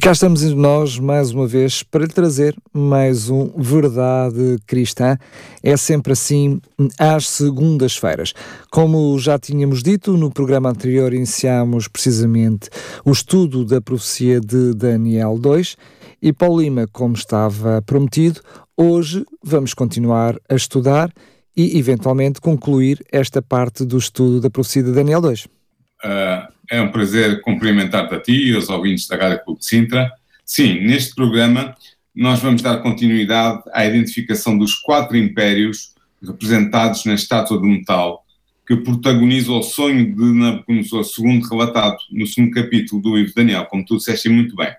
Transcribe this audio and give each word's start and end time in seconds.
Cá 0.00 0.12
estamos 0.12 0.42
nós 0.54 0.98
mais 0.98 1.30
uma 1.30 1.46
vez 1.46 1.82
para 1.82 2.08
trazer 2.08 2.56
mais 2.72 3.28
um 3.28 3.50
Verdade 3.60 4.56
Cristã. 4.66 5.18
É 5.62 5.76
sempre 5.76 6.14
assim 6.14 6.58
às 6.98 7.28
segundas-feiras. 7.28 8.32
Como 8.70 9.18
já 9.18 9.38
tínhamos 9.38 9.82
dito, 9.82 10.16
no 10.16 10.30
programa 10.30 10.70
anterior 10.70 11.12
iniciámos 11.12 11.86
precisamente 11.86 12.70
o 13.04 13.10
estudo 13.10 13.62
da 13.62 13.78
profecia 13.78 14.40
de 14.40 14.72
Daniel 14.72 15.38
2 15.38 15.76
e 16.22 16.32
Paulo 16.32 16.62
Lima, 16.62 16.86
como 16.90 17.14
estava 17.14 17.82
prometido, 17.82 18.40
hoje 18.74 19.26
vamos 19.44 19.74
continuar 19.74 20.34
a 20.48 20.54
estudar 20.54 21.12
e 21.54 21.78
eventualmente 21.78 22.40
concluir 22.40 23.04
esta 23.12 23.42
parte 23.42 23.84
do 23.84 23.98
estudo 23.98 24.40
da 24.40 24.48
profecia 24.48 24.82
de 24.82 24.92
Daniel 24.92 25.20
2. 25.20 25.44
Uh, 25.44 26.49
é 26.70 26.80
um 26.80 26.90
prazer 26.90 27.40
cumprimentar-te 27.40 28.14
a 28.14 28.20
ti 28.20 28.50
e 28.50 28.54
aos 28.54 28.68
ouvintes 28.68 29.08
da 29.08 29.16
Rádio 29.16 29.44
Clube 29.44 29.60
de 29.60 29.66
Sintra. 29.66 30.10
Sim, 30.46 30.80
neste 30.80 31.14
programa 31.14 31.76
nós 32.14 32.40
vamos 32.40 32.62
dar 32.62 32.78
continuidade 32.78 33.62
à 33.72 33.84
identificação 33.84 34.56
dos 34.56 34.74
quatro 34.74 35.16
impérios 35.16 35.94
representados 36.22 37.04
na 37.04 37.14
estátua 37.14 37.60
de 37.60 37.66
metal 37.66 38.24
que 38.66 38.76
protagoniza 38.76 39.50
o 39.50 39.62
sonho 39.62 40.14
de 40.14 40.22
Nabucodonosor 40.22 41.04
II 41.18 41.40
relatado 41.50 41.96
no 42.12 42.24
segundo 42.24 42.52
capítulo 42.52 43.02
do 43.02 43.16
livro 43.16 43.30
de 43.30 43.34
Daniel, 43.34 43.66
como 43.66 43.84
tu 43.84 43.96
disseste 43.96 44.28
muito 44.28 44.54
bem. 44.54 44.72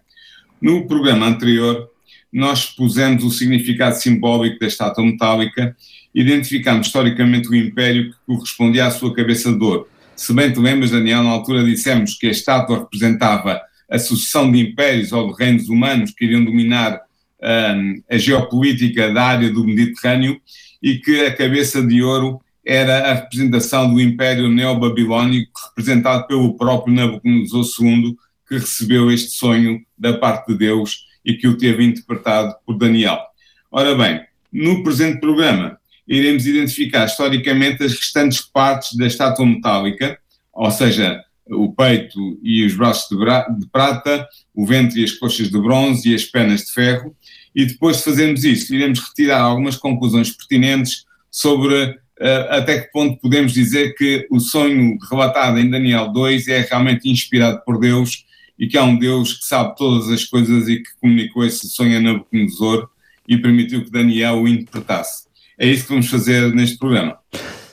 No 0.62 0.88
programa 0.88 1.26
anterior, 1.26 1.90
nós 2.32 2.60
expusemos 2.60 3.24
o 3.26 3.30
significado 3.30 3.96
simbólico 3.96 4.60
da 4.60 4.68
estátua 4.68 5.04
metálica, 5.04 5.76
identificamos 6.16 6.88
historicamente 6.88 7.50
o 7.50 7.56
império 7.56 8.12
que 8.12 8.18
correspondia 8.26 8.86
à 8.86 8.92
sua 8.92 9.14
cabeça 9.14 9.52
de 9.52 9.62
ouro, 9.62 9.88
se 10.22 10.34
bem 10.34 10.54
te 10.54 10.60
lembras, 10.60 10.92
Daniel, 10.92 11.24
na 11.24 11.32
altura 11.32 11.64
dissemos 11.64 12.14
que 12.14 12.28
a 12.28 12.30
estátua 12.30 12.78
representava 12.78 13.60
a 13.90 13.98
sucessão 13.98 14.52
de 14.52 14.60
impérios 14.60 15.12
ou 15.12 15.34
de 15.34 15.44
reinos 15.44 15.68
humanos 15.68 16.12
que 16.12 16.26
iriam 16.26 16.46
dominar 16.46 17.02
um, 17.42 18.04
a 18.08 18.18
geopolítica 18.20 19.12
da 19.12 19.24
área 19.24 19.50
do 19.50 19.66
Mediterrâneo 19.66 20.40
e 20.80 21.00
que 21.00 21.22
a 21.22 21.36
cabeça 21.36 21.82
de 21.82 22.04
ouro 22.04 22.40
era 22.64 23.10
a 23.10 23.14
representação 23.16 23.92
do 23.92 24.00
Império 24.00 24.48
Neobabilónico, 24.48 25.60
representado 25.70 26.28
pelo 26.28 26.56
próprio 26.56 26.94
Nabucodonosor 26.94 27.66
II, 27.82 28.16
que 28.48 28.60
recebeu 28.60 29.10
este 29.10 29.32
sonho 29.32 29.82
da 29.98 30.14
parte 30.14 30.52
de 30.52 30.58
Deus 30.60 31.08
e 31.26 31.34
que 31.34 31.48
o 31.48 31.58
teve 31.58 31.84
interpretado 31.84 32.54
por 32.64 32.78
Daniel. 32.78 33.18
Ora 33.72 33.96
bem, 33.96 34.22
no 34.54 34.84
presente 34.84 35.20
programa 35.20 35.81
iremos 36.08 36.46
identificar 36.46 37.06
historicamente 37.06 37.84
as 37.84 37.94
restantes 37.94 38.42
partes 38.42 38.98
da 38.98 39.08
estátua 39.08 39.46
metálica, 39.46 40.18
ou 40.54 40.70
seja, 40.72 41.24
o 41.48 41.74
peito 41.74 42.40
e 42.42 42.66
os 42.66 42.76
braços 42.76 43.10
de, 43.10 43.16
de, 43.60 43.68
prata, 43.68 44.28
o 44.54 44.66
ventre 44.66 45.02
e 45.02 45.04
as 45.04 45.12
coxas 45.12 45.50
de 45.50 45.60
bronze 45.60 46.10
e 46.10 46.16
as 46.16 46.24
pernas 46.24 46.66
de 46.66 46.74
ferro, 46.74 47.16
e 47.56 47.66
depois 47.66 47.98
de 47.98 48.04
fazermos 48.04 48.44
isso, 48.44 48.74
iremos 48.74 49.00
retirar 49.00 49.42
algumas 49.42 49.76
conclusões 49.76 50.32
pertinentes 50.32 51.06
sobre 51.30 51.84
uh, 51.86 51.98
até 52.50 52.82
que 52.82 52.92
ponto 52.92 53.20
podemos 53.20 53.54
dizer 53.54 53.94
que 53.96 54.28
o 54.30 54.40
sonho 54.40 54.98
relatado 55.10 55.60
em 55.60 55.70
Daniel 55.70 56.12
2 56.12 56.48
é 56.48 56.62
realmente 56.62 57.10
inspirado 57.10 57.62
por 57.66 57.80
Deus 57.80 58.26
e 58.58 58.68
que 58.68 58.78
há 58.78 58.84
um 58.84 58.98
Deus 58.98 59.34
que 59.34 59.46
sabe 59.46 59.76
todas 59.76 60.10
as 60.10 60.24
coisas 60.24 60.68
e 60.70 60.78
que 60.78 60.90
comunicou 61.00 61.44
esse 61.44 61.68
sonho 61.70 61.98
a 61.98 62.02
Nabucodonosor 62.02 62.90
e 63.28 63.38
permitiu 63.38 63.84
que 63.84 63.92
Daniel 63.92 64.42
o 64.42 64.48
interpretasse. 64.48 65.31
É 65.62 65.68
isso 65.68 65.84
que 65.84 65.90
vamos 65.90 66.10
fazer 66.10 66.52
neste 66.56 66.80
programa. 66.80 67.20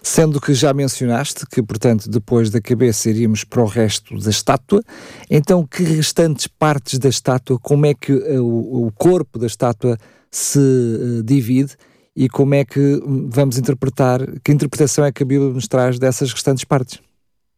Sendo 0.03 0.39
que 0.39 0.53
já 0.53 0.75
mencionaste 0.75 1.47
que, 1.51 1.63
portanto, 1.63 2.11
depois 2.11 2.51
da 2.51 2.61
cabeça 2.61 3.09
iríamos 3.09 3.45
para 3.45 3.63
o 3.63 3.67
resto 3.67 4.15
da 4.19 4.29
estátua, 4.29 4.83
então 5.31 5.67
que 5.67 5.83
restantes 5.83 6.47
partes 6.47 6.99
da 6.99 7.09
estátua, 7.09 7.59
como 7.59 7.87
é 7.87 7.95
que 7.95 8.13
uh, 8.13 8.87
o, 8.87 8.93
corpo 8.93 9.39
da 9.39 9.47
estátua 9.47 9.97
se 10.31 10.59
uh, 10.59 11.23
divide 11.23 11.77
e 12.15 12.29
como 12.29 12.55
é 12.55 12.63
que 12.63 13.01
vamos 13.31 13.57
interpretar, 13.57 14.21
que 14.45 14.53
interpretação 14.53 15.07
é 15.07 15.11
que 15.11 15.23
a 15.23 15.27
Bíblia 15.27 15.49
nos 15.49 15.67
traz 15.67 15.99
dessas 15.99 16.31
restantes 16.31 16.65
partes? 16.65 17.01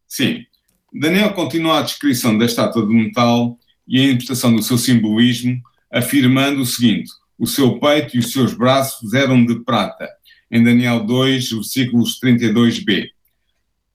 Sim. 0.07 0.45
Daniel 0.93 1.33
continua 1.33 1.79
a 1.79 1.81
descrição 1.81 2.37
da 2.37 2.45
estátua 2.45 2.87
de 2.87 2.93
metal 2.93 3.57
e 3.85 3.99
a 3.99 4.05
interpretação 4.05 4.55
do 4.55 4.63
seu 4.63 4.77
simbolismo, 4.77 5.61
afirmando 5.91 6.61
o 6.61 6.65
seguinte: 6.65 7.11
o 7.37 7.45
seu 7.45 7.77
peito 7.79 8.15
e 8.15 8.19
os 8.19 8.31
seus 8.31 8.53
braços 8.53 9.13
eram 9.13 9.45
de 9.45 9.59
prata 9.65 10.07
em 10.51 10.63
Daniel 10.63 11.03
2, 11.05 11.51
versículos 11.51 12.19
32b. 12.19 13.07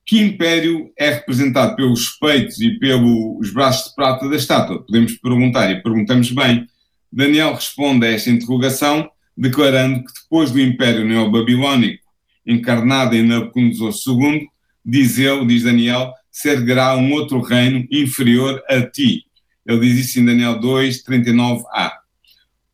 Que 0.07 0.21
império 0.21 0.91
é 0.97 1.11
representado 1.11 1.75
pelos 1.75 2.11
peitos 2.11 2.61
e 2.61 2.79
pelos 2.79 3.53
braços 3.53 3.89
de 3.89 3.95
prata 3.97 4.29
da 4.29 4.37
estátua? 4.37 4.83
Podemos 4.85 5.15
perguntar 5.15 5.71
e 5.71 5.83
perguntamos 5.83 6.31
bem. 6.31 6.67
Daniel 7.13 7.55
responde 7.55 8.07
a 8.07 8.11
esta 8.11 8.31
interrogação 8.31 9.11
declarando 9.37 10.05
que 10.05 10.13
depois 10.23 10.51
do 10.51 10.61
Império 10.61 11.05
Neobabilónico, 11.05 12.03
encarnado 12.47 13.15
em 13.15 13.23
Nabucodonosor 13.23 13.93
II, 14.07 14.49
diz 14.85 15.19
ele, 15.19 15.45
diz 15.45 15.65
Daniel, 15.65 16.13
se 16.31 16.49
erguerá 16.49 16.97
um 16.97 17.13
outro 17.13 17.41
reino 17.41 17.87
inferior 17.91 18.63
a 18.69 18.81
ti. 18.83 19.25
Ele 19.67 19.81
diz 19.81 20.07
isso 20.07 20.21
em 20.21 20.25
Daniel 20.25 20.59
2, 20.61 21.03
39a. 21.03 21.91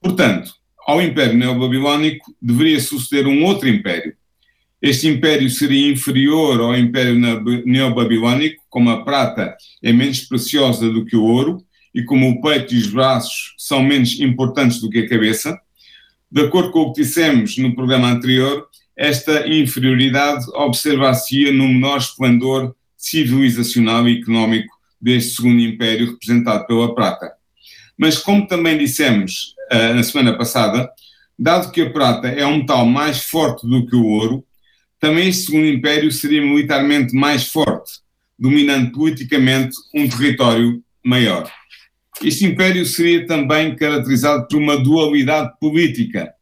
Portanto, 0.00 0.52
ao 0.86 1.00
Império 1.00 1.36
Neobabilónico 1.36 2.34
deveria 2.40 2.80
suceder 2.80 3.26
um 3.26 3.44
outro 3.44 3.68
império. 3.68 4.14
Este 4.80 5.06
império 5.06 5.48
seria 5.48 5.92
inferior 5.92 6.60
ao 6.60 6.76
Império 6.76 7.14
Neobabilónico, 7.64 8.64
como 8.68 8.90
a 8.90 9.04
prata 9.04 9.56
é 9.82 9.92
menos 9.92 10.22
preciosa 10.22 10.90
do 10.90 11.04
que 11.04 11.14
o 11.14 11.22
ouro 11.22 11.64
e 11.94 12.02
como 12.02 12.28
o 12.28 12.40
peito 12.40 12.74
e 12.74 12.78
os 12.78 12.88
braços 12.88 13.54
são 13.58 13.82
menos 13.82 14.18
importantes 14.18 14.80
do 14.80 14.90
que 14.90 15.00
a 15.00 15.08
cabeça. 15.08 15.56
De 16.30 16.42
acordo 16.42 16.72
com 16.72 16.80
o 16.80 16.92
que 16.92 17.02
dissemos 17.02 17.56
no 17.58 17.76
programa 17.76 18.10
anterior, 18.10 18.66
esta 18.96 19.46
inferioridade 19.46 20.44
observar-se-ia 20.54 21.52
no 21.52 21.68
menor 21.68 21.98
esplendor 21.98 22.74
civilizacional 22.96 24.08
e 24.08 24.20
económico 24.20 24.74
deste 25.00 25.36
segundo 25.36 25.60
império 25.60 26.12
representado 26.12 26.66
pela 26.66 26.94
prata. 26.94 27.32
Mas, 27.96 28.18
como 28.18 28.46
também 28.46 28.78
dissemos 28.78 29.54
uh, 29.72 29.94
na 29.94 30.02
semana 30.02 30.36
passada, 30.36 30.90
dado 31.38 31.70
que 31.72 31.80
a 31.80 31.90
prata 31.90 32.28
é 32.28 32.46
um 32.46 32.58
metal 32.58 32.84
mais 32.86 33.24
forte 33.24 33.66
do 33.66 33.86
que 33.86 33.96
o 33.96 34.06
ouro, 34.06 34.44
também 35.00 35.28
este 35.28 35.46
segundo 35.46 35.66
império 35.66 36.12
seria 36.12 36.40
militarmente 36.40 37.14
mais 37.14 37.48
forte, 37.48 37.94
dominando 38.38 38.92
politicamente 38.92 39.74
um 39.94 40.08
território 40.08 40.82
maior. 41.04 41.50
Este 42.22 42.44
império 42.44 42.86
seria 42.86 43.26
também 43.26 43.74
caracterizado 43.74 44.46
por 44.46 44.58
uma 44.58 44.76
dualidade 44.76 45.52
política, 45.58 46.32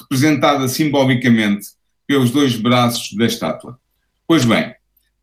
representada 0.00 0.68
simbolicamente 0.68 1.66
pelos 2.06 2.30
dois 2.30 2.54
braços 2.54 3.12
da 3.16 3.26
estátua. 3.26 3.78
Pois 4.28 4.44
bem, 4.44 4.74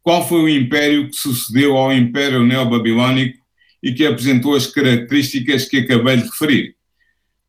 qual 0.03 0.27
foi 0.27 0.41
o 0.41 0.49
império 0.49 1.09
que 1.09 1.15
sucedeu 1.15 1.77
ao 1.77 1.93
Império 1.93 2.43
Neobabilónico 2.43 3.37
e 3.81 3.93
que 3.93 4.05
apresentou 4.05 4.55
as 4.55 4.67
características 4.67 5.65
que 5.65 5.77
acabei 5.77 6.17
de 6.17 6.23
referir? 6.23 6.75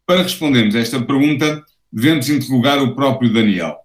Para 0.06 0.22
respondermos 0.22 0.74
a 0.74 0.80
esta 0.80 1.00
pergunta, 1.00 1.64
devemos 1.92 2.28
interrogar 2.28 2.82
o 2.82 2.94
próprio 2.94 3.32
Daniel. 3.32 3.76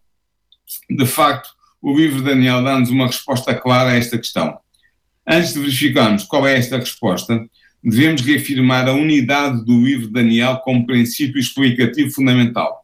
De 0.90 1.06
facto, 1.06 1.50
o 1.82 1.96
livro 1.96 2.18
de 2.18 2.26
Daniel 2.26 2.64
dá-nos 2.64 2.90
uma 2.90 3.06
resposta 3.06 3.54
clara 3.54 3.92
a 3.92 3.96
esta 3.96 4.18
questão. 4.18 4.58
Antes 5.28 5.54
de 5.54 5.60
verificarmos 5.60 6.24
qual 6.24 6.48
é 6.48 6.58
esta 6.58 6.78
resposta, 6.78 7.48
devemos 7.84 8.22
reafirmar 8.22 8.88
a 8.88 8.94
unidade 8.94 9.64
do 9.64 9.80
livro 9.80 10.08
de 10.08 10.14
Daniel 10.14 10.58
como 10.64 10.88
princípio 10.88 11.40
explicativo 11.40 12.12
fundamental. 12.12 12.84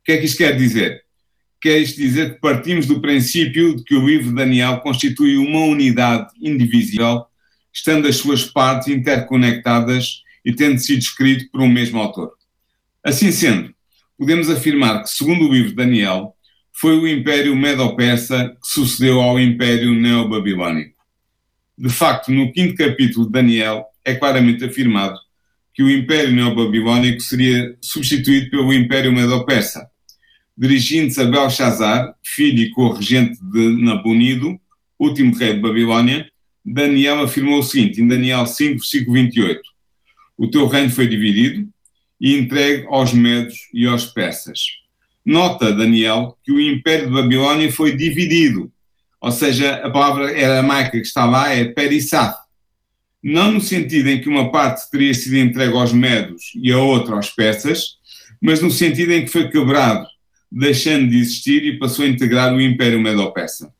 O 0.00 0.04
que 0.04 0.12
é 0.12 0.16
que 0.16 0.26
isto 0.26 0.38
quer 0.38 0.56
dizer? 0.56 1.04
Quer 1.60 1.78
isto 1.78 2.00
dizer 2.00 2.34
que 2.34 2.40
partimos 2.40 2.86
do 2.86 3.00
princípio 3.00 3.76
de 3.76 3.84
que 3.84 3.94
o 3.94 4.06
livro 4.06 4.28
de 4.28 4.34
Daniel 4.34 4.80
constitui 4.80 5.36
uma 5.36 5.60
unidade 5.60 6.28
indivisível 6.40 7.24
estando 7.72 8.08
as 8.08 8.16
suas 8.16 8.44
partes 8.44 8.88
interconectadas 8.88 10.22
e 10.44 10.52
tendo 10.52 10.78
sido 10.78 11.00
escrito 11.00 11.50
por 11.50 11.60
um 11.60 11.68
mesmo 11.68 12.00
autor. 12.00 12.35
Assim 13.06 13.30
sendo, 13.30 13.72
podemos 14.18 14.50
afirmar 14.50 15.04
que, 15.04 15.10
segundo 15.10 15.48
o 15.48 15.52
livro 15.52 15.68
de 15.68 15.76
Daniel, 15.76 16.34
foi 16.72 16.98
o 16.98 17.06
Império 17.06 17.54
Medo-Persa 17.54 18.48
que 18.60 18.68
sucedeu 18.68 19.20
ao 19.20 19.38
Império 19.38 19.94
Neobabilónico. 19.94 20.96
De 21.78 21.88
facto, 21.88 22.32
no 22.32 22.52
quinto 22.52 22.74
capítulo 22.74 23.26
de 23.26 23.30
Daniel 23.30 23.84
é 24.04 24.16
claramente 24.16 24.64
afirmado 24.64 25.16
que 25.72 25.84
o 25.84 25.88
Império 25.88 26.32
Neobabilónico 26.32 27.20
seria 27.20 27.76
substituído 27.80 28.50
pelo 28.50 28.74
Império 28.74 29.12
Medo-Persa. 29.12 29.88
Dirigindo-se 30.58 31.20
a 31.20 31.26
Belshazzar, 31.26 32.12
filho 32.24 32.58
e 32.58 32.70
corregente 32.70 33.38
de 33.40 33.84
Nabonido, 33.84 34.58
último 34.98 35.32
rei 35.32 35.54
de 35.54 35.60
Babilónia, 35.60 36.28
Daniel 36.64 37.20
afirmou 37.20 37.60
o 37.60 37.62
seguinte, 37.62 38.00
em 38.00 38.08
Daniel 38.08 38.44
5, 38.44 38.80
versículo 38.80 39.12
28, 39.12 39.60
o 40.36 40.50
teu 40.50 40.66
reino 40.66 40.90
foi 40.90 41.06
dividido 41.06 41.68
e 42.20 42.36
entregue 42.36 42.86
aos 42.88 43.12
medos 43.12 43.68
e 43.72 43.86
aos 43.86 44.06
persas. 44.06 44.60
Nota, 45.24 45.72
Daniel, 45.72 46.36
que 46.44 46.52
o 46.52 46.60
império 46.60 47.06
de 47.06 47.12
Babilónia 47.12 47.70
foi 47.72 47.96
dividido, 47.96 48.70
ou 49.20 49.32
seja, 49.32 49.74
a 49.76 49.90
palavra 49.90 50.30
aramaica 50.30 50.92
que 50.92 50.98
está 50.98 51.24
lá 51.24 51.52
é 51.52 51.64
perissat, 51.64 52.36
não 53.22 53.50
no 53.50 53.60
sentido 53.60 54.08
em 54.08 54.20
que 54.20 54.28
uma 54.28 54.52
parte 54.52 54.88
teria 54.88 55.12
sido 55.12 55.36
entregue 55.36 55.76
aos 55.76 55.92
medos 55.92 56.52
e 56.54 56.70
a 56.70 56.78
outra 56.78 57.16
aos 57.16 57.28
persas, 57.30 57.96
mas 58.40 58.62
no 58.62 58.70
sentido 58.70 59.12
em 59.12 59.24
que 59.24 59.30
foi 59.32 59.48
quebrado, 59.48 60.06
deixando 60.50 61.08
de 61.08 61.18
existir 61.18 61.64
e 61.64 61.78
passou 61.78 62.04
a 62.04 62.08
integrar 62.08 62.54
o 62.54 62.60
Império 62.60 63.00
Medo-Persa. 63.00 63.74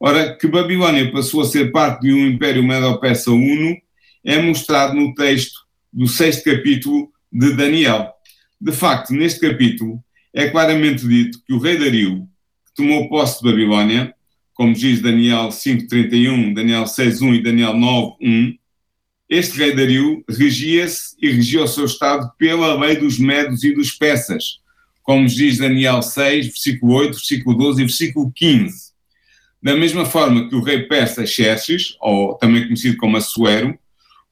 Ora, 0.00 0.34
que 0.34 0.46
Babilónia 0.46 1.10
passou 1.12 1.42
a 1.42 1.44
ser 1.44 1.70
parte 1.70 2.02
de 2.02 2.12
um 2.12 2.26
Império 2.26 2.62
Medo-Persa 2.62 3.30
uno 3.30 3.76
é 4.24 4.40
mostrado 4.40 4.94
no 4.94 5.14
texto 5.14 5.60
do 5.92 6.08
sexto 6.08 6.44
capítulo 6.44 7.10
de 7.32 7.52
Daniel. 7.54 8.12
De 8.60 8.72
facto, 8.72 9.12
neste 9.12 9.40
capítulo 9.40 10.02
é 10.32 10.48
claramente 10.48 11.06
dito 11.06 11.42
que 11.46 11.52
o 11.52 11.58
rei 11.58 11.78
Dario, 11.78 12.28
que 12.66 12.74
tomou 12.74 13.08
posse 13.08 13.42
de 13.42 13.50
Babilónia, 13.50 14.14
como 14.54 14.72
diz 14.72 15.00
Daniel 15.00 15.48
5.31, 15.48 16.54
Daniel 16.54 16.84
6.1 16.84 17.34
e 17.34 17.42
Daniel 17.42 17.74
9.1, 17.74 18.58
este 19.28 19.58
rei 19.58 19.74
Dario 19.74 20.24
regia-se 20.28 21.16
e 21.20 21.30
regia 21.30 21.62
o 21.62 21.66
seu 21.68 21.84
Estado 21.84 22.30
pela 22.38 22.78
lei 22.78 22.96
dos 22.96 23.18
medos 23.18 23.64
e 23.64 23.74
dos 23.74 23.90
persas, 23.90 24.60
como 25.02 25.26
diz 25.26 25.58
Daniel 25.58 26.00
6, 26.00 26.46
versículo 26.46 26.94
8, 26.94 27.12
versículo 27.12 27.56
12 27.56 27.82
e 27.82 27.84
versículo 27.84 28.32
15. 28.32 28.92
Da 29.62 29.76
mesma 29.76 30.04
forma 30.04 30.48
que 30.48 30.54
o 30.54 30.62
rei 30.62 30.82
persa 30.82 31.26
Xerxes, 31.26 31.96
ou 32.00 32.34
também 32.34 32.64
conhecido 32.64 32.96
como 32.96 33.16
Assuero, 33.16 33.76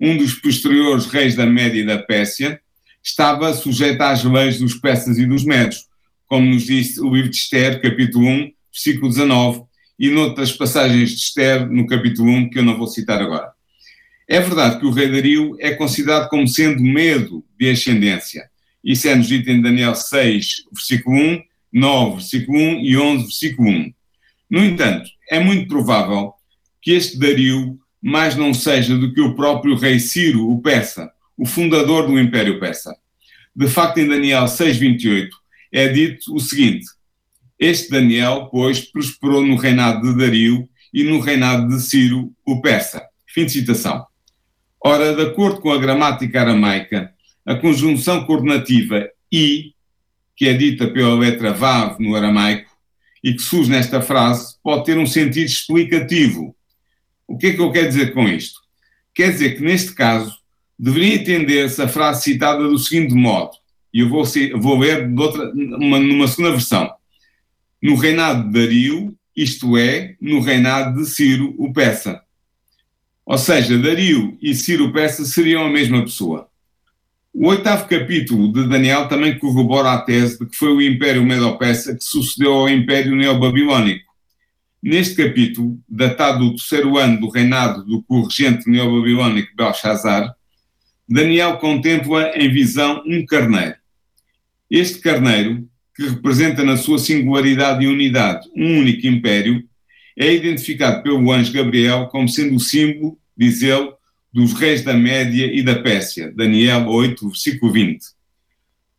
um 0.00 0.16
dos 0.16 0.34
posteriores 0.34 1.06
reis 1.06 1.34
da 1.34 1.46
Média 1.46 1.80
e 1.80 1.86
da 1.86 1.98
Pérsia, 1.98 2.60
estava 3.04 3.52
sujeito 3.52 4.00
às 4.00 4.24
leis 4.24 4.58
dos 4.58 4.74
persas 4.74 5.18
e 5.18 5.26
dos 5.26 5.44
medos, 5.44 5.86
como 6.26 6.46
nos 6.46 6.64
diz 6.64 6.96
o 6.96 7.14
livro 7.14 7.30
de 7.30 7.36
Esther, 7.36 7.80
capítulo 7.80 8.26
1, 8.26 8.50
versículo 8.72 9.08
19, 9.10 9.62
e 9.98 10.08
noutras 10.08 10.52
passagens 10.52 11.10
de 11.10 11.16
Esther, 11.16 11.70
no 11.70 11.86
capítulo 11.86 12.30
1, 12.30 12.50
que 12.50 12.58
eu 12.58 12.64
não 12.64 12.78
vou 12.78 12.86
citar 12.86 13.20
agora. 13.20 13.52
É 14.26 14.40
verdade 14.40 14.80
que 14.80 14.86
o 14.86 14.90
rei 14.90 15.10
Dario 15.10 15.54
é 15.60 15.72
considerado 15.74 16.30
como 16.30 16.48
sendo 16.48 16.82
medo 16.82 17.44
de 17.60 17.70
ascendência. 17.70 18.48
Isso 18.82 19.06
é 19.06 19.14
nos 19.14 19.28
dito 19.28 19.50
em 19.50 19.60
Daniel 19.60 19.94
6, 19.94 20.64
versículo 20.72 21.16
1, 21.16 21.42
9, 21.74 22.16
versículo 22.16 22.58
1 22.58 22.80
e 22.80 22.96
11, 22.96 23.22
versículo 23.24 23.68
1. 23.68 23.94
No 24.50 24.64
entanto, 24.64 25.10
é 25.30 25.38
muito 25.38 25.68
provável 25.68 26.32
que 26.80 26.92
este 26.92 27.18
Dario 27.18 27.78
mais 28.02 28.34
não 28.34 28.54
seja 28.54 28.96
do 28.96 29.12
que 29.12 29.20
o 29.20 29.34
próprio 29.34 29.76
rei 29.76 29.98
Ciro, 29.98 30.50
o 30.50 30.60
persa, 30.60 31.10
o 31.36 31.46
fundador 31.46 32.06
do 32.06 32.18
Império 32.18 32.60
Persa. 32.60 32.94
De 33.54 33.68
facto, 33.68 33.98
em 33.98 34.08
Daniel 34.08 34.48
6, 34.48 34.76
28, 34.76 35.36
é 35.72 35.88
dito 35.88 36.34
o 36.34 36.40
seguinte: 36.40 36.86
Este 37.58 37.90
Daniel, 37.90 38.48
pois, 38.50 38.80
prosperou 38.80 39.44
no 39.44 39.56
reinado 39.56 40.02
de 40.02 40.18
Dario 40.18 40.68
e 40.92 41.02
no 41.04 41.20
reinado 41.20 41.68
de 41.68 41.80
Ciro, 41.80 42.32
o 42.46 42.60
persa. 42.60 43.04
Fim 43.26 43.46
de 43.46 43.52
citação. 43.52 44.06
Ora, 44.84 45.14
de 45.14 45.22
acordo 45.22 45.60
com 45.60 45.72
a 45.72 45.78
gramática 45.78 46.40
aramaica, 46.40 47.12
a 47.44 47.54
conjunção 47.56 48.24
coordenativa 48.24 49.08
i, 49.32 49.72
que 50.36 50.46
é 50.46 50.54
dita 50.54 50.86
pela 50.86 51.18
letra 51.18 51.52
vav 51.52 51.98
no 51.98 52.14
aramaico, 52.14 52.70
e 53.22 53.32
que 53.32 53.42
surge 53.42 53.70
nesta 53.70 54.02
frase, 54.02 54.56
pode 54.62 54.84
ter 54.84 54.98
um 54.98 55.06
sentido 55.06 55.46
explicativo. 55.46 56.54
O 57.26 57.38
que 57.38 57.48
é 57.48 57.52
que 57.54 57.60
eu 57.60 57.72
quero 57.72 57.88
dizer 57.88 58.12
com 58.12 58.28
isto? 58.28 58.60
Quer 59.14 59.30
dizer 59.32 59.56
que, 59.56 59.62
neste 59.62 59.94
caso, 59.94 60.36
deveria 60.84 61.14
entender-se 61.14 61.80
a 61.80 61.88
frase 61.88 62.24
citada 62.24 62.68
do 62.68 62.78
seguinte 62.78 63.14
modo, 63.14 63.52
e 63.92 64.00
eu 64.00 64.08
vou, 64.08 64.22
vou 64.60 64.78
ler 64.78 65.10
outra, 65.18 65.50
uma, 65.54 65.98
numa 65.98 66.28
segunda 66.28 66.50
versão. 66.50 66.92
No 67.82 67.96
reinado 67.96 68.44
de 68.44 68.52
Dario, 68.52 69.16
isto 69.34 69.78
é, 69.78 70.14
no 70.20 70.40
reinado 70.40 71.00
de 71.00 71.08
Ciro, 71.08 71.54
o 71.58 71.72
Persa. 71.72 72.20
Ou 73.24 73.38
seja, 73.38 73.78
Dario 73.78 74.36
e 74.42 74.54
Ciro 74.54 74.92
Persa 74.92 75.24
seriam 75.24 75.64
a 75.64 75.70
mesma 75.70 76.02
pessoa. 76.02 76.48
O 77.32 77.48
oitavo 77.48 77.88
capítulo 77.88 78.52
de 78.52 78.68
Daniel 78.68 79.08
também 79.08 79.38
corrobora 79.38 79.92
a 79.92 80.02
tese 80.02 80.38
de 80.38 80.46
que 80.46 80.56
foi 80.56 80.68
o 80.68 80.82
Império 80.82 81.24
Medo-Persa 81.24 81.96
que 81.96 82.04
sucedeu 82.04 82.52
ao 82.52 82.68
Império 82.68 83.16
Neobabilónico. 83.16 84.12
Neste 84.82 85.14
capítulo, 85.14 85.80
datado 85.88 86.40
do 86.40 86.56
terceiro 86.56 86.98
ano 86.98 87.18
do 87.20 87.30
reinado 87.30 87.84
do 87.86 88.02
corregente 88.02 88.68
neobabilónico 88.68 89.56
Belshazzar, 89.56 90.34
Daniel 91.08 91.58
contempla 91.58 92.32
em 92.34 92.50
visão 92.50 93.02
um 93.06 93.24
carneiro. 93.26 93.74
Este 94.70 94.98
carneiro, 95.00 95.68
que 95.94 96.08
representa 96.08 96.64
na 96.64 96.76
sua 96.76 96.98
singularidade 96.98 97.84
e 97.84 97.88
unidade 97.88 98.48
um 98.56 98.78
único 98.78 99.06
império, 99.06 99.62
é 100.18 100.32
identificado 100.32 101.02
pelo 101.02 101.30
anjo 101.30 101.52
Gabriel 101.52 102.06
como 102.06 102.28
sendo 102.28 102.56
o 102.56 102.60
símbolo, 102.60 103.18
diz 103.36 103.62
ele, 103.62 103.92
dos 104.32 104.52
reis 104.54 104.82
da 104.82 104.94
Média 104.94 105.46
e 105.52 105.62
da 105.62 105.76
Pérsia, 105.76 106.32
Daniel 106.34 106.88
8, 106.88 107.28
versículo 107.28 107.72
20. 107.72 108.00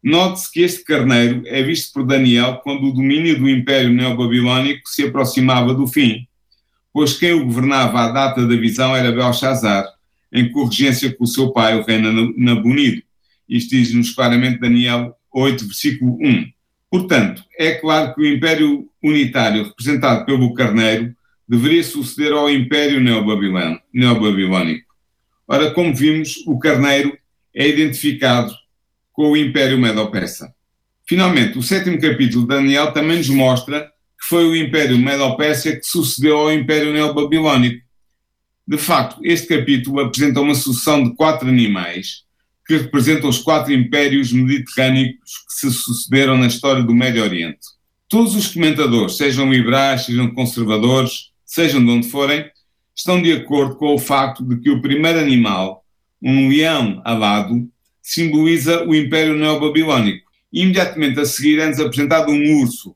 Note-se 0.04 0.51
que 0.51 0.62
este 0.62 0.84
carneiro 0.84 1.42
é 1.48 1.63
visto 1.63 1.92
por 1.92 2.06
Daniel 2.06 2.62
quando 2.63 2.86
o 2.86 2.94
domínio 2.94 3.40
do 3.40 3.50
Império 3.50 3.92
Neobabilónico 3.92 4.88
se 4.88 5.04
aproximava 5.04 5.74
do 5.74 5.88
fim, 5.88 6.28
pois 6.94 7.18
quem 7.18 7.34
o 7.34 7.46
governava 7.46 8.01
à 8.01 8.12
data 8.12 8.48
da 8.48 8.56
visão 8.56 8.96
era 8.96 9.12
Belshazzar, 9.12 9.94
em 10.31 10.51
corrigência 10.51 11.13
com 11.16 11.24
o 11.24 11.27
seu 11.27 11.51
pai, 11.51 11.80
o 11.80 11.83
rei 11.83 11.98
Nabonido. 12.38 13.01
Isto 13.48 13.72
diz-nos 13.72 14.12
claramente 14.12 14.60
Daniel 14.60 15.16
8, 15.33 15.66
versículo 15.66 16.18
1. 16.22 16.45
Portanto, 16.89 17.44
é 17.57 17.74
claro 17.74 18.13
que 18.13 18.22
o 18.22 18.25
Império 18.25 18.89
Unitário, 19.04 19.66
representado 19.66 20.25
pelo 20.25 20.54
Carneiro, 20.54 21.16
deveria 21.48 21.83
suceder 21.83 22.31
ao 22.31 22.50
Império 22.50 23.00
Neobabilónico. 23.00 24.86
Ora, 25.48 25.72
como 25.72 25.94
vimos, 25.94 26.44
o 26.48 26.57
Carneiro 26.57 27.16
é 27.54 27.68
identificado 27.68 28.51
com 29.13 29.31
o 29.31 29.38
Império 29.38 29.77
Medo-Persa. 29.77 30.54
Finalmente, 31.07 31.57
o 31.57 31.63
sétimo 31.63 32.01
capítulo 32.01 32.42
de 32.42 32.48
Daniel 32.48 32.92
também 32.92 33.18
nos 33.18 33.30
mostra 33.30 33.81
que 34.19 34.27
foi 34.27 34.45
o 34.45 34.56
Império 34.56 34.98
Medo-Persa 34.98 35.75
que 35.75 35.86
sucedeu 35.86 36.38
ao 36.38 36.51
Império 36.51 36.92
Neobabilónico. 36.92 37.85
De 38.67 38.77
facto, 38.77 39.19
este 39.24 39.48
capítulo 39.48 40.00
apresenta 40.00 40.41
uma 40.41 40.55
sucessão 40.55 41.03
de 41.03 41.15
quatro 41.15 41.48
animais 41.48 42.24
que 42.65 42.77
representam 42.77 43.29
os 43.29 43.38
quatro 43.38 43.72
impérios 43.72 44.34
mediterrâneos 44.34 45.17
que 45.48 45.53
se 45.53 45.72
sucederam 45.72 46.36
na 46.36 46.48
história 46.48 46.81
do 46.81 46.95
Médio 46.95 47.24
Oriente. 47.24 47.60
Todos 48.10 48.36
os 48.36 48.48
comentadores, 48.48 49.17
sejam 49.17 49.51
liberais, 49.51 50.05
sejam 50.05 50.34
conservadores, 50.34 51.31
sejam 51.45 51.84
de 51.84 51.91
onde 51.91 52.10
forem, 52.10 52.45
estão 52.95 53.22
de 53.22 53.31
acordo 53.34 53.75
com 53.75 53.93
o 53.93 54.00
facto 54.00 54.43
de 54.43 54.60
que 54.60 54.72
o 54.72 54.81
primeiro 54.81 55.19
animal, 55.19 55.84
um 56.22 56.50
leão 56.50 57.01
alado, 57.05 57.69
simboliza 58.01 58.84
o 58.84 58.95
Império 58.95 59.36
Neobabilónico. 59.36 60.25
Imediatamente 60.51 61.19
a 61.19 61.25
seguir 61.25 61.60
é-nos 61.60 61.79
apresentado 61.79 62.31
um 62.31 62.62
urso. 62.62 62.95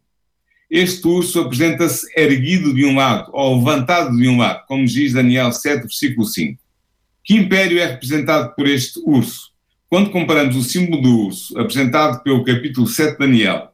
Este 0.69 1.07
urso 1.07 1.39
apresenta-se 1.39 2.05
erguido 2.15 2.73
de 2.75 2.85
um 2.85 2.95
lado, 2.95 3.31
ou 3.33 3.57
levantado 3.57 4.15
de 4.15 4.27
um 4.27 4.37
lado, 4.37 4.65
como 4.67 4.85
diz 4.85 5.13
Daniel 5.13 5.51
7, 5.51 5.81
versículo 5.81 6.27
5. 6.27 6.61
Que 7.23 7.35
império 7.35 7.79
é 7.79 7.87
representado 7.87 8.53
por 8.55 8.67
este 8.67 8.99
urso? 9.03 9.49
Quando 9.89 10.11
comparamos 10.11 10.55
o 10.55 10.61
símbolo 10.61 11.01
do 11.01 11.25
urso, 11.25 11.57
apresentado 11.57 12.21
pelo 12.21 12.43
capítulo 12.43 12.85
7 12.85 13.13
de 13.13 13.17
Daniel, 13.17 13.69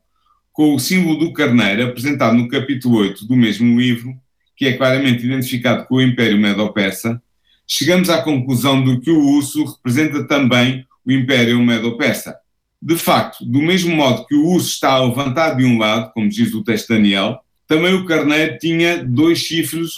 com 0.53 0.73
o 0.73 0.79
símbolo 0.79 1.19
do 1.19 1.33
carneiro, 1.33 1.83
apresentado 1.83 2.37
no 2.37 2.47
capítulo 2.47 2.99
8 2.99 3.27
do 3.27 3.35
mesmo 3.35 3.77
livro, 3.77 4.15
que 4.55 4.65
é 4.65 4.77
claramente 4.77 5.25
identificado 5.25 5.85
com 5.87 5.95
o 5.95 6.01
Império 6.01 6.39
Medo-Persa, 6.39 7.21
chegamos 7.67 8.09
à 8.09 8.21
conclusão 8.21 8.81
de 8.81 9.01
que 9.01 9.11
o 9.11 9.21
urso 9.21 9.65
representa 9.65 10.25
também 10.25 10.87
o 11.05 11.11
Império 11.11 11.59
Medo-Persa. 11.61 12.37
De 12.81 12.95
facto, 12.95 13.43
do 13.45 13.61
mesmo 13.61 13.95
modo 13.95 14.25
que 14.25 14.35
o 14.35 14.47
urso 14.47 14.69
está 14.69 14.99
levantado 14.99 15.57
de 15.57 15.65
um 15.65 15.77
lado, 15.77 16.11
como 16.13 16.29
diz 16.29 16.53
o 16.53 16.63
texto 16.63 16.87
de 16.87 16.95
Daniel, 16.95 17.39
também 17.67 17.93
o 17.93 18.05
carneiro 18.05 18.57
tinha 18.59 19.03
dois 19.03 19.39
chifres, 19.39 19.93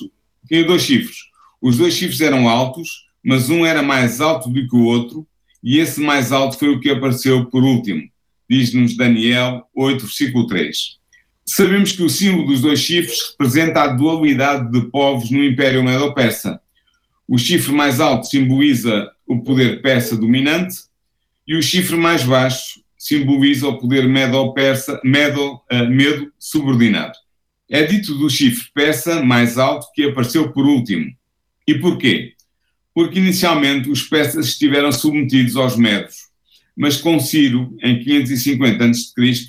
tinha 0.47 0.63
dois 0.63 0.83
chifres. 0.83 1.17
Os 1.61 1.77
dois 1.77 1.93
chifres 1.93 2.21
eram 2.21 2.47
altos, 2.47 3.07
mas 3.23 3.49
um 3.49 3.65
era 3.65 3.83
mais 3.83 4.21
alto 4.21 4.49
do 4.49 4.67
que 4.67 4.75
o 4.75 4.85
outro, 4.85 5.27
e 5.61 5.79
esse 5.79 5.99
mais 5.99 6.31
alto 6.31 6.57
foi 6.57 6.69
o 6.69 6.79
que 6.79 6.89
apareceu 6.89 7.45
por 7.47 7.63
último, 7.63 8.03
diz-nos 8.49 8.95
Daniel 8.95 9.63
8, 9.75 10.05
versículo 10.05 10.47
3. 10.47 10.97
Sabemos 11.45 11.91
que 11.91 12.03
o 12.03 12.09
símbolo 12.09 12.47
dos 12.47 12.61
dois 12.61 12.79
chifres 12.79 13.31
representa 13.31 13.81
a 13.81 13.87
dualidade 13.87 14.71
de 14.71 14.89
povos 14.89 15.31
no 15.31 15.43
Império 15.43 15.83
Medo-Persa. 15.83 16.59
O 17.27 17.37
chifre 17.37 17.73
mais 17.73 17.99
alto 17.99 18.27
simboliza 18.27 19.09
o 19.25 19.41
poder 19.41 19.81
persa 19.81 20.15
dominante 20.15 20.86
e 21.47 21.55
o 21.55 21.63
chifre 21.63 21.95
mais 21.95 22.23
baixo 22.23 22.81
simboliza 22.97 23.67
o 23.67 23.77
poder 23.77 24.07
medo-persa, 24.07 24.99
medo, 25.03 25.61
uh, 25.71 25.87
medo 25.89 26.31
subordinado. 26.37 27.13
É 27.69 27.83
dito 27.83 28.15
do 28.15 28.29
chifre 28.29 28.69
persa 28.73 29.23
mais 29.23 29.57
alto 29.57 29.87
que 29.93 30.03
apareceu 30.03 30.51
por 30.51 30.65
último. 30.65 31.05
E 31.65 31.75
porquê? 31.75 32.33
Porque 32.93 33.19
inicialmente 33.19 33.89
os 33.89 34.03
persas 34.03 34.47
estiveram 34.47 34.91
submetidos 34.91 35.55
aos 35.55 35.77
medos, 35.77 36.15
mas 36.75 36.97
com 36.97 37.19
Ciro, 37.19 37.77
em 37.81 37.99
550 38.03 38.85
a.C., 38.85 39.45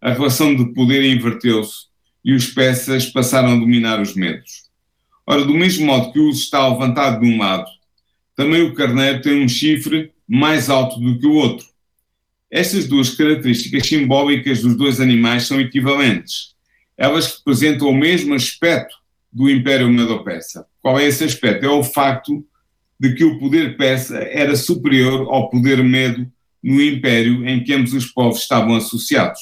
a 0.00 0.12
relação 0.12 0.54
de 0.54 0.72
poder 0.72 1.04
inverteu-se 1.04 1.86
e 2.24 2.34
os 2.34 2.46
persas 2.46 3.06
passaram 3.06 3.52
a 3.52 3.56
dominar 3.56 4.00
os 4.00 4.14
medos. 4.14 4.64
Ora, 5.26 5.44
do 5.44 5.54
mesmo 5.54 5.86
modo 5.86 6.12
que 6.12 6.18
o 6.18 6.28
urso 6.28 6.42
está 6.42 6.66
levantado 6.68 7.20
de 7.20 7.26
um 7.26 7.38
lado, 7.38 7.70
também 8.34 8.62
o 8.62 8.74
carneiro 8.74 9.22
tem 9.22 9.42
um 9.42 9.48
chifre 9.48 10.12
mais 10.34 10.70
alto 10.70 10.98
do 10.98 11.18
que 11.18 11.26
o 11.26 11.34
outro. 11.34 11.66
Estas 12.50 12.88
duas 12.88 13.10
características 13.10 13.86
simbólicas 13.86 14.62
dos 14.62 14.74
dois 14.74 14.98
animais 14.98 15.46
são 15.46 15.60
equivalentes. 15.60 16.54
Elas 16.96 17.36
representam 17.36 17.88
o 17.88 17.94
mesmo 17.94 18.32
aspecto 18.32 18.94
do 19.30 19.50
Império 19.50 19.90
Medo-Persa. 19.90 20.64
Qual 20.80 20.98
é 20.98 21.04
esse 21.04 21.22
aspecto? 21.22 21.66
É 21.66 21.68
o 21.68 21.84
facto 21.84 22.42
de 22.98 23.14
que 23.14 23.24
o 23.24 23.38
poder 23.38 23.76
persa 23.76 24.20
era 24.20 24.56
superior 24.56 25.28
ao 25.30 25.50
poder 25.50 25.84
medo 25.84 26.26
no 26.62 26.80
Império 26.80 27.46
em 27.46 27.62
que 27.62 27.74
ambos 27.74 27.92
os 27.92 28.06
povos 28.06 28.40
estavam 28.40 28.74
associados. 28.74 29.38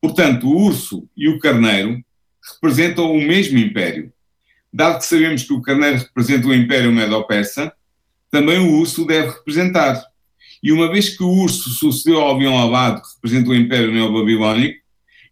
Portanto, 0.00 0.48
o 0.48 0.56
urso 0.56 1.08
e 1.16 1.28
o 1.28 1.38
carneiro 1.38 2.02
representam 2.54 3.12
o 3.12 3.22
mesmo 3.22 3.58
Império. 3.58 4.12
Dado 4.72 4.98
que 4.98 5.06
sabemos 5.06 5.44
que 5.44 5.52
o 5.52 5.62
carneiro 5.62 5.98
representa 5.98 6.48
o 6.48 6.54
Império 6.54 6.90
Medo-Persa, 6.90 7.72
também 8.28 8.58
o 8.58 8.78
urso 8.80 9.06
deve 9.06 9.28
representar. 9.28 10.10
E 10.62 10.70
uma 10.70 10.90
vez 10.90 11.16
que 11.16 11.22
o 11.22 11.28
urso 11.28 11.70
sucedeu 11.70 12.20
ao 12.20 12.36
avião 12.36 12.56
alado, 12.56 13.02
que 13.02 13.08
representa 13.16 13.50
o 13.50 13.54
Império 13.54 13.92
Neobabilónico, 13.92 14.80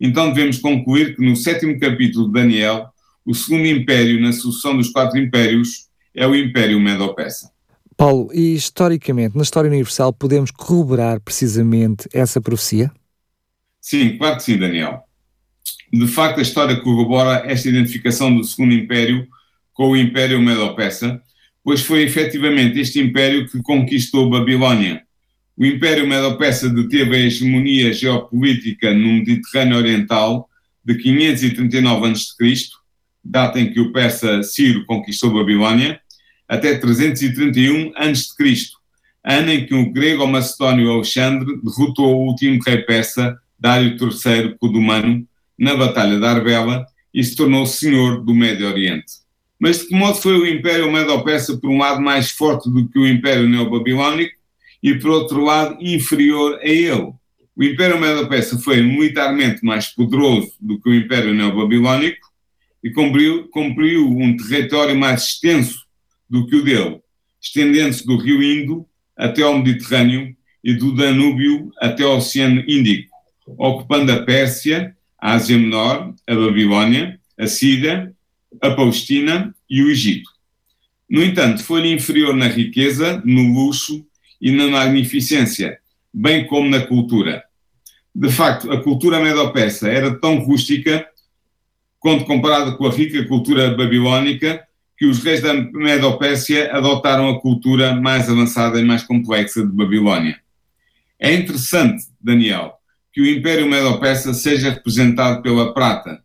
então 0.01 0.33
devemos 0.33 0.59
concluir 0.59 1.15
que 1.15 1.23
no 1.23 1.37
sétimo 1.37 1.79
capítulo 1.79 2.27
de 2.27 2.33
Daniel, 2.33 2.89
o 3.25 3.35
segundo 3.35 3.67
império 3.67 4.21
na 4.21 4.33
sucessão 4.33 4.77
dos 4.77 4.89
quatro 4.91 5.19
impérios 5.19 5.89
é 6.15 6.27
o 6.27 6.35
Império 6.35 6.81
Medo-Persa. 6.81 7.51
Paulo, 7.97 8.31
e 8.33 8.55
historicamente, 8.55 9.37
na 9.37 9.43
história 9.43 9.69
universal, 9.69 10.13
podemos 10.13 10.51
corroborar 10.51 11.21
precisamente 11.21 12.09
essa 12.15 12.41
profecia? 12.41 12.91
Sim, 13.81 14.17
claro 14.17 14.37
que 14.37 14.43
sim, 14.43 14.57
Daniel. 14.57 15.03
De 15.93 16.07
facto, 16.07 16.39
a 16.39 16.43
história 16.43 16.81
corrobora 16.81 17.43
esta 17.45 17.69
identificação 17.69 18.35
do 18.35 18.43
segundo 18.43 18.73
império 18.73 19.29
com 19.73 19.91
o 19.91 19.97
Império 19.97 20.41
Medo-Persa, 20.41 21.21
pois 21.63 21.83
foi 21.83 22.03
efetivamente 22.03 22.81
este 22.81 23.01
império 23.01 23.47
que 23.49 23.63
conquistou 23.63 24.31
Babilónia, 24.31 25.03
o 25.61 25.67
Império 25.67 26.07
Medo-Persa 26.07 26.71
deteve 26.71 27.15
a 27.15 27.19
hegemonia 27.19 27.93
geopolítica 27.93 28.95
no 28.95 29.13
Mediterrâneo 29.13 29.77
Oriental 29.77 30.49
de 30.83 30.95
539 30.95 32.13
a.C., 32.13 32.55
data 33.23 33.61
em 33.61 33.71
que 33.71 33.79
o 33.79 33.93
persa 33.93 34.43
Ciro 34.43 34.87
conquistou 34.87 35.35
Babilónia, 35.35 36.01
até 36.49 36.79
331 36.79 37.93
a.C., 37.95 38.55
ano 39.23 39.51
em 39.53 39.67
que 39.67 39.75
o 39.75 39.93
grego 39.93 40.27
macedónio 40.27 40.93
Alexandre 40.93 41.61
derrotou 41.63 42.07
o 42.07 42.29
último 42.29 42.59
rei 42.67 42.79
persa, 42.79 43.37
Dário 43.59 43.99
III 44.01 44.57
Codumano, 44.59 45.29
na 45.59 45.77
Batalha 45.77 46.19
de 46.19 46.25
Arbela 46.25 46.87
e 47.13 47.23
se 47.23 47.37
tornou 47.37 47.67
senhor 47.67 48.25
do 48.25 48.35
Médio 48.35 48.67
Oriente. 48.67 49.13
Mas 49.59 49.81
de 49.81 49.89
que 49.89 49.95
modo 49.95 50.17
foi 50.17 50.39
o 50.39 50.47
Império 50.47 50.91
Medo-Persa, 50.91 51.59
por 51.59 51.69
um 51.69 51.77
lado, 51.77 52.01
mais 52.01 52.31
forte 52.31 52.71
do 52.71 52.89
que 52.89 52.99
o 52.99 53.07
Império 53.07 53.47
Neobabilónico 53.47 54.40
e, 54.83 54.95
por 54.95 55.11
outro 55.11 55.45
lado, 55.45 55.77
inferior 55.81 56.59
a 56.63 56.67
ele. 56.67 57.13
O 57.57 57.63
Império 57.63 58.01
Medo-Persa 58.01 58.59
foi 58.59 58.83
militarmente 58.83 59.65
mais 59.65 59.89
poderoso 59.89 60.53
do 60.61 60.81
que 60.81 60.89
o 60.89 60.95
Império 60.95 61.35
Neobabilónico 61.35 62.31
e 62.83 62.91
cumpriu, 62.91 63.49
cumpriu 63.49 64.09
um 64.09 64.37
território 64.37 64.97
mais 64.97 65.25
extenso 65.25 65.85
do 66.29 66.47
que 66.47 66.57
o 66.57 66.65
dele, 66.65 67.01
estendendo-se 67.41 68.07
do 68.07 68.17
Rio 68.17 68.43
Indo 68.43 68.87
até 69.17 69.43
ao 69.43 69.59
Mediterrâneo 69.59 70.35
e 70.65 70.73
do 70.75 70.95
Danúbio 70.95 71.71
até 71.79 72.03
ao 72.03 72.17
Oceano 72.17 72.65
Índico, 72.67 73.11
ocupando 73.59 74.13
a 74.13 74.23
Pérsia, 74.23 74.97
a 75.19 75.35
Ásia 75.35 75.59
Menor, 75.59 76.15
a 76.27 76.35
Babilónia, 76.35 77.21
a 77.39 77.47
Síria, 77.47 78.15
a 78.61 78.71
Palestina 78.71 79.55
e 79.69 79.83
o 79.83 79.91
Egito. 79.91 80.31
No 81.09 81.23
entanto, 81.23 81.63
foi-lhe 81.63 81.93
inferior 81.93 82.35
na 82.35 82.47
riqueza, 82.47 83.21
no 83.25 83.53
luxo 83.53 84.07
e 84.41 84.51
na 84.51 84.69
magnificência, 84.69 85.79
bem 86.13 86.47
como 86.47 86.69
na 86.69 86.81
cultura. 86.81 87.45
De 88.15 88.31
facto, 88.31 88.73
a 88.73 88.83
cultura 88.83 89.21
medo-persa 89.21 89.89
era 89.89 90.19
tão 90.19 90.39
rústica 90.39 91.07
quando 91.99 92.25
comparada 92.25 92.73
com 92.73 92.87
a 92.87 92.91
rica 92.91 93.25
cultura 93.27 93.75
babilónica 93.77 94.67
que 95.01 95.07
os 95.07 95.23
reis 95.23 95.41
da 95.41 95.55
Medo-Pérsia 95.55 96.73
adotaram 96.73 97.29
a 97.31 97.41
cultura 97.41 97.95
mais 97.95 98.29
avançada 98.29 98.79
e 98.79 98.85
mais 98.85 99.03
complexa 99.03 99.65
de 99.65 99.73
Babilónia. 99.73 100.39
É 101.19 101.33
interessante, 101.33 102.05
Daniel, 102.21 102.75
que 103.13 103.21
o 103.21 103.27
Império 103.27 103.67
Medo-Persa 103.67 104.35
seja 104.35 104.71
representado 104.71 105.43
pela 105.43 105.73
prata. 105.73 106.23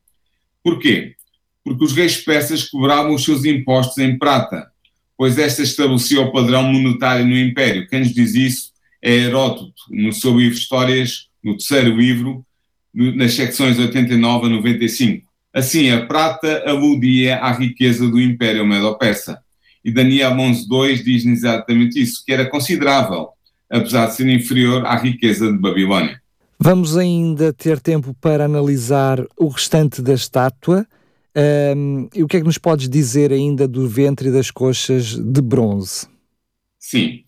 Porquê? 0.61 1.15
Porque 1.63 1.83
os 1.83 1.93
reis 1.93 2.17
persas 2.17 2.63
cobravam 2.63 3.13
os 3.13 3.23
seus 3.23 3.45
impostos 3.45 3.97
em 3.97 4.17
prata, 4.17 4.69
pois 5.17 5.37
esta 5.37 5.61
estabelecia 5.61 6.21
o 6.21 6.31
padrão 6.31 6.63
monetário 6.63 7.25
no 7.25 7.37
Império. 7.37 7.87
Quem 7.87 7.99
nos 8.01 8.13
diz 8.13 8.35
isso 8.35 8.71
é 9.01 9.11
Heródoto, 9.11 9.73
no 9.89 10.11
seu 10.11 10.37
livro 10.37 10.57
Histórias, 10.57 11.27
no 11.43 11.57
terceiro 11.57 11.95
livro, 11.95 12.45
nas 12.93 13.33
secções 13.33 13.77
89 13.77 14.47
a 14.47 14.49
95. 14.49 15.27
Assim, 15.53 15.89
a 15.89 16.05
prata 16.05 16.63
aludia 16.67 17.37
à 17.37 17.51
riqueza 17.51 18.07
do 18.09 18.19
Império 18.19 18.65
Medo-Persa. 18.65 19.39
E 19.83 19.91
Daniel 19.91 20.31
11.2 20.31 21.03
diz-nos 21.03 21.39
exatamente 21.39 22.01
isso, 22.01 22.23
que 22.25 22.33
era 22.33 22.49
considerável, 22.49 23.29
apesar 23.69 24.07
de 24.07 24.15
ser 24.15 24.27
inferior 24.27 24.85
à 24.85 24.97
riqueza 24.97 25.51
de 25.51 25.57
Babilónia. 25.57 26.19
Vamos 26.59 26.97
ainda 26.97 27.53
ter 27.53 27.79
tempo 27.79 28.15
para 28.19 28.45
analisar 28.45 29.23
o 29.37 29.47
restante 29.47 30.01
da 30.01 30.13
estátua, 30.13 30.87
um, 31.35 32.07
e 32.13 32.23
o 32.23 32.27
que 32.27 32.37
é 32.37 32.39
que 32.39 32.45
nos 32.45 32.57
podes 32.57 32.87
dizer 32.87 33.31
ainda 33.31 33.67
do 33.67 33.87
ventre 33.87 34.29
e 34.29 34.31
das 34.31 34.49
coxas 34.49 35.17
de 35.17 35.41
bronze? 35.41 36.07
Sim. 36.79 37.23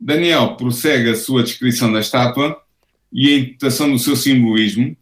Daniel 0.00 0.56
prossegue 0.56 1.10
a 1.10 1.14
sua 1.14 1.44
descrição 1.44 1.92
da 1.92 2.00
estátua 2.00 2.56
e 3.12 3.28
a 3.28 3.38
interpretação 3.38 3.90
do 3.90 3.98
seu 3.98 4.16
simbolismo 4.16 4.96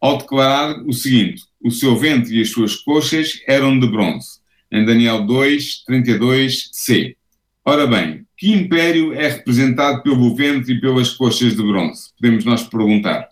ao 0.00 0.18
declarar 0.18 0.82
o 0.86 0.92
seguinte: 0.92 1.42
o 1.62 1.70
seu 1.70 1.96
ventre 1.96 2.36
e 2.36 2.42
as 2.42 2.50
suas 2.50 2.76
coxas 2.76 3.40
eram 3.46 3.78
de 3.78 3.86
bronze. 3.86 4.40
Em 4.70 4.84
Daniel 4.84 5.24
2, 5.24 5.84
32c. 5.88 7.16
Ora 7.64 7.86
bem, 7.86 8.26
que 8.36 8.52
império 8.52 9.12
é 9.12 9.28
representado 9.28 10.02
pelo 10.02 10.34
ventre 10.34 10.74
e 10.74 10.80
pelas 10.80 11.10
coxas 11.10 11.54
de 11.54 11.62
bronze? 11.62 12.10
Podemos 12.20 12.44
nós 12.44 12.62
perguntar. 12.64 13.28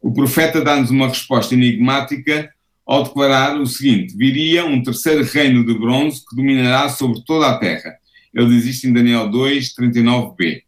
O 0.00 0.12
profeta 0.12 0.60
dá-nos 0.60 0.90
uma 0.90 1.08
resposta 1.08 1.54
enigmática 1.54 2.50
ao 2.90 3.04
declarar 3.04 3.56
o 3.60 3.66
seguinte: 3.68 4.16
viria 4.16 4.66
um 4.66 4.82
terceiro 4.82 5.22
reino 5.22 5.64
de 5.64 5.72
bronze 5.74 6.24
que 6.28 6.34
dominará 6.34 6.88
sobre 6.88 7.22
toda 7.24 7.48
a 7.48 7.56
terra. 7.56 7.94
Ele 8.34 8.56
isto 8.56 8.88
em 8.88 8.92
Daniel 8.92 9.30
2, 9.30 9.74
39b. 9.76 10.62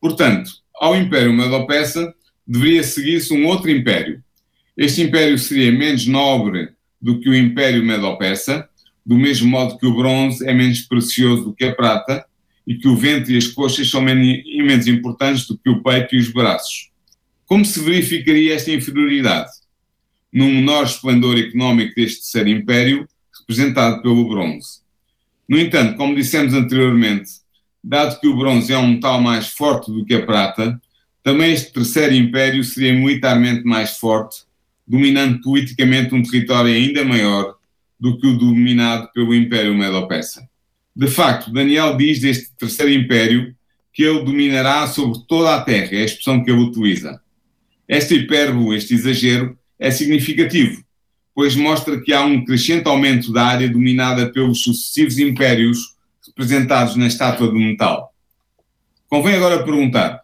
Portanto, 0.00 0.52
ao 0.80 0.96
Império 0.96 1.32
Medo-Persa 1.32 2.14
deveria 2.46 2.84
seguir-se 2.84 3.34
um 3.34 3.46
outro 3.46 3.68
império. 3.68 4.22
Este 4.76 5.02
império 5.02 5.36
seria 5.38 5.72
menos 5.72 6.06
nobre 6.06 6.68
do 7.02 7.18
que 7.18 7.28
o 7.28 7.34
Império 7.34 7.84
Medo-Persa, 7.84 8.68
do 9.04 9.16
mesmo 9.16 9.50
modo 9.50 9.76
que 9.76 9.86
o 9.86 9.94
bronze 9.94 10.48
é 10.48 10.54
menos 10.54 10.82
precioso 10.82 11.44
do 11.44 11.52
que 11.52 11.64
a 11.64 11.74
prata 11.74 12.24
e 12.64 12.76
que 12.76 12.86
o 12.86 12.96
ventre 12.96 13.34
e 13.34 13.36
as 13.36 13.48
coxas 13.48 13.90
são 13.90 14.00
menos 14.00 14.86
importantes 14.86 15.48
do 15.48 15.58
que 15.58 15.68
o 15.68 15.82
peito 15.82 16.14
e 16.14 16.18
os 16.18 16.32
braços. 16.32 16.90
Como 17.44 17.64
se 17.64 17.80
verificaria 17.80 18.54
esta 18.54 18.70
inferioridade? 18.70 19.50
Num 20.32 20.52
menor 20.54 20.84
esplendor 20.84 21.38
económico 21.38 21.94
deste 21.94 22.20
terceiro 22.20 22.48
império, 22.48 23.08
representado 23.40 24.02
pelo 24.02 24.28
bronze. 24.28 24.80
No 25.48 25.58
entanto, 25.58 25.96
como 25.96 26.14
dissemos 26.14 26.54
anteriormente, 26.54 27.30
dado 27.82 28.20
que 28.20 28.28
o 28.28 28.36
bronze 28.36 28.72
é 28.72 28.78
um 28.78 28.94
metal 28.94 29.20
mais 29.20 29.48
forte 29.48 29.90
do 29.90 30.04
que 30.04 30.14
a 30.14 30.24
prata, 30.24 30.80
também 31.22 31.52
este 31.52 31.72
terceiro 31.72 32.14
império 32.14 32.62
seria 32.62 32.92
militarmente 32.92 33.64
mais 33.64 33.96
forte, 33.98 34.44
dominando 34.86 35.40
politicamente 35.40 36.14
um 36.14 36.22
território 36.22 36.72
ainda 36.72 37.04
maior 37.04 37.56
do 37.98 38.18
que 38.18 38.26
o 38.26 38.38
dominado 38.38 39.10
pelo 39.12 39.34
Império 39.34 39.74
Medo-Persa. 39.74 40.48
De 40.96 41.06
facto, 41.06 41.52
Daniel 41.52 41.96
diz 41.96 42.20
deste 42.20 42.50
terceiro 42.56 42.92
império 42.92 43.54
que 43.92 44.02
ele 44.02 44.24
dominará 44.24 44.86
sobre 44.86 45.18
toda 45.28 45.54
a 45.54 45.62
terra, 45.62 45.90
é 45.92 46.02
a 46.02 46.04
expressão 46.04 46.42
que 46.42 46.50
ele 46.50 46.62
utiliza. 46.62 47.20
Esta 47.86 48.14
hipérbole, 48.14 48.76
este 48.76 48.94
exagero, 48.94 49.58
é 49.80 49.90
significativo, 49.90 50.84
pois 51.34 51.56
mostra 51.56 51.98
que 52.00 52.12
há 52.12 52.22
um 52.22 52.44
crescente 52.44 52.86
aumento 52.86 53.32
da 53.32 53.46
área 53.46 53.68
dominada 53.68 54.30
pelos 54.30 54.62
sucessivos 54.62 55.18
impérios 55.18 55.96
representados 56.26 56.94
na 56.96 57.06
estátua 57.06 57.48
de 57.48 57.58
metal. 57.58 58.14
Convém 59.08 59.34
agora 59.34 59.64
perguntar: 59.64 60.20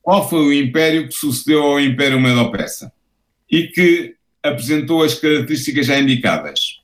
qual 0.00 0.28
foi 0.28 0.40
o 0.40 0.52
império 0.52 1.08
que 1.08 1.14
sucedeu 1.14 1.62
ao 1.62 1.80
Império 1.80 2.20
Medo-Persa 2.20 2.92
e 3.50 3.64
que 3.66 4.14
apresentou 4.42 5.02
as 5.02 5.14
características 5.14 5.86
já 5.86 5.98
indicadas? 5.98 6.80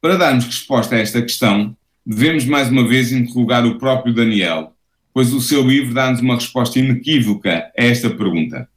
Para 0.00 0.16
darmos 0.16 0.44
resposta 0.44 0.94
a 0.94 0.98
esta 0.98 1.22
questão, 1.22 1.74
devemos 2.04 2.44
mais 2.44 2.68
uma 2.68 2.86
vez 2.86 3.10
interrogar 3.10 3.66
o 3.66 3.78
próprio 3.78 4.12
Daniel, 4.12 4.74
pois 5.14 5.32
o 5.32 5.40
seu 5.40 5.66
livro 5.66 5.94
dá-nos 5.94 6.20
uma 6.20 6.34
resposta 6.34 6.78
inequívoca 6.78 7.72
a 7.76 7.82
esta 7.82 8.10
pergunta. 8.10 8.68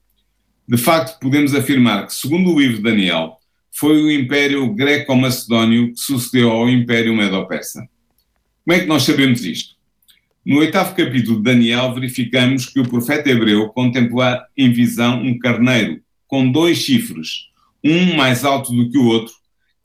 De 0.68 0.78
facto, 0.78 1.18
podemos 1.20 1.56
afirmar 1.56 2.08
que, 2.08 2.14
segundo 2.14 2.52
o 2.52 2.60
livro 2.60 2.78
de 2.78 2.84
Daniel, 2.84 3.38
foi 3.72 4.02
o 4.04 4.12
Império 4.12 4.74
Greco-Macedónio 4.74 5.94
que 5.94 6.00
sucedeu 6.00 6.52
ao 6.52 6.70
Império 6.70 7.16
Medo-Persa. 7.16 7.88
Como 8.66 8.76
é 8.76 8.82
que 8.82 8.86
nós 8.86 9.04
sabemos 9.04 9.46
isto? 9.46 9.76
No 10.46 10.58
oitavo 10.60 10.94
capítulo 10.94 11.38
de 11.38 11.44
Daniel, 11.44 11.94
verificamos 11.94 12.66
que 12.66 12.82
o 12.82 12.88
profeta 12.88 13.30
hebreu 13.30 13.70
contempla 13.70 14.46
em 14.58 14.72
visão 14.74 15.22
um 15.22 15.40
carneiro 15.40 16.02
com 16.28 16.52
dois 16.52 16.80
chifres, 16.80 17.48
um 17.82 18.16
mais 18.16 18.44
alto 18.44 18.74
do 18.74 18.90
que 18.90 18.98
o 18.98 19.06
outro, 19.06 19.34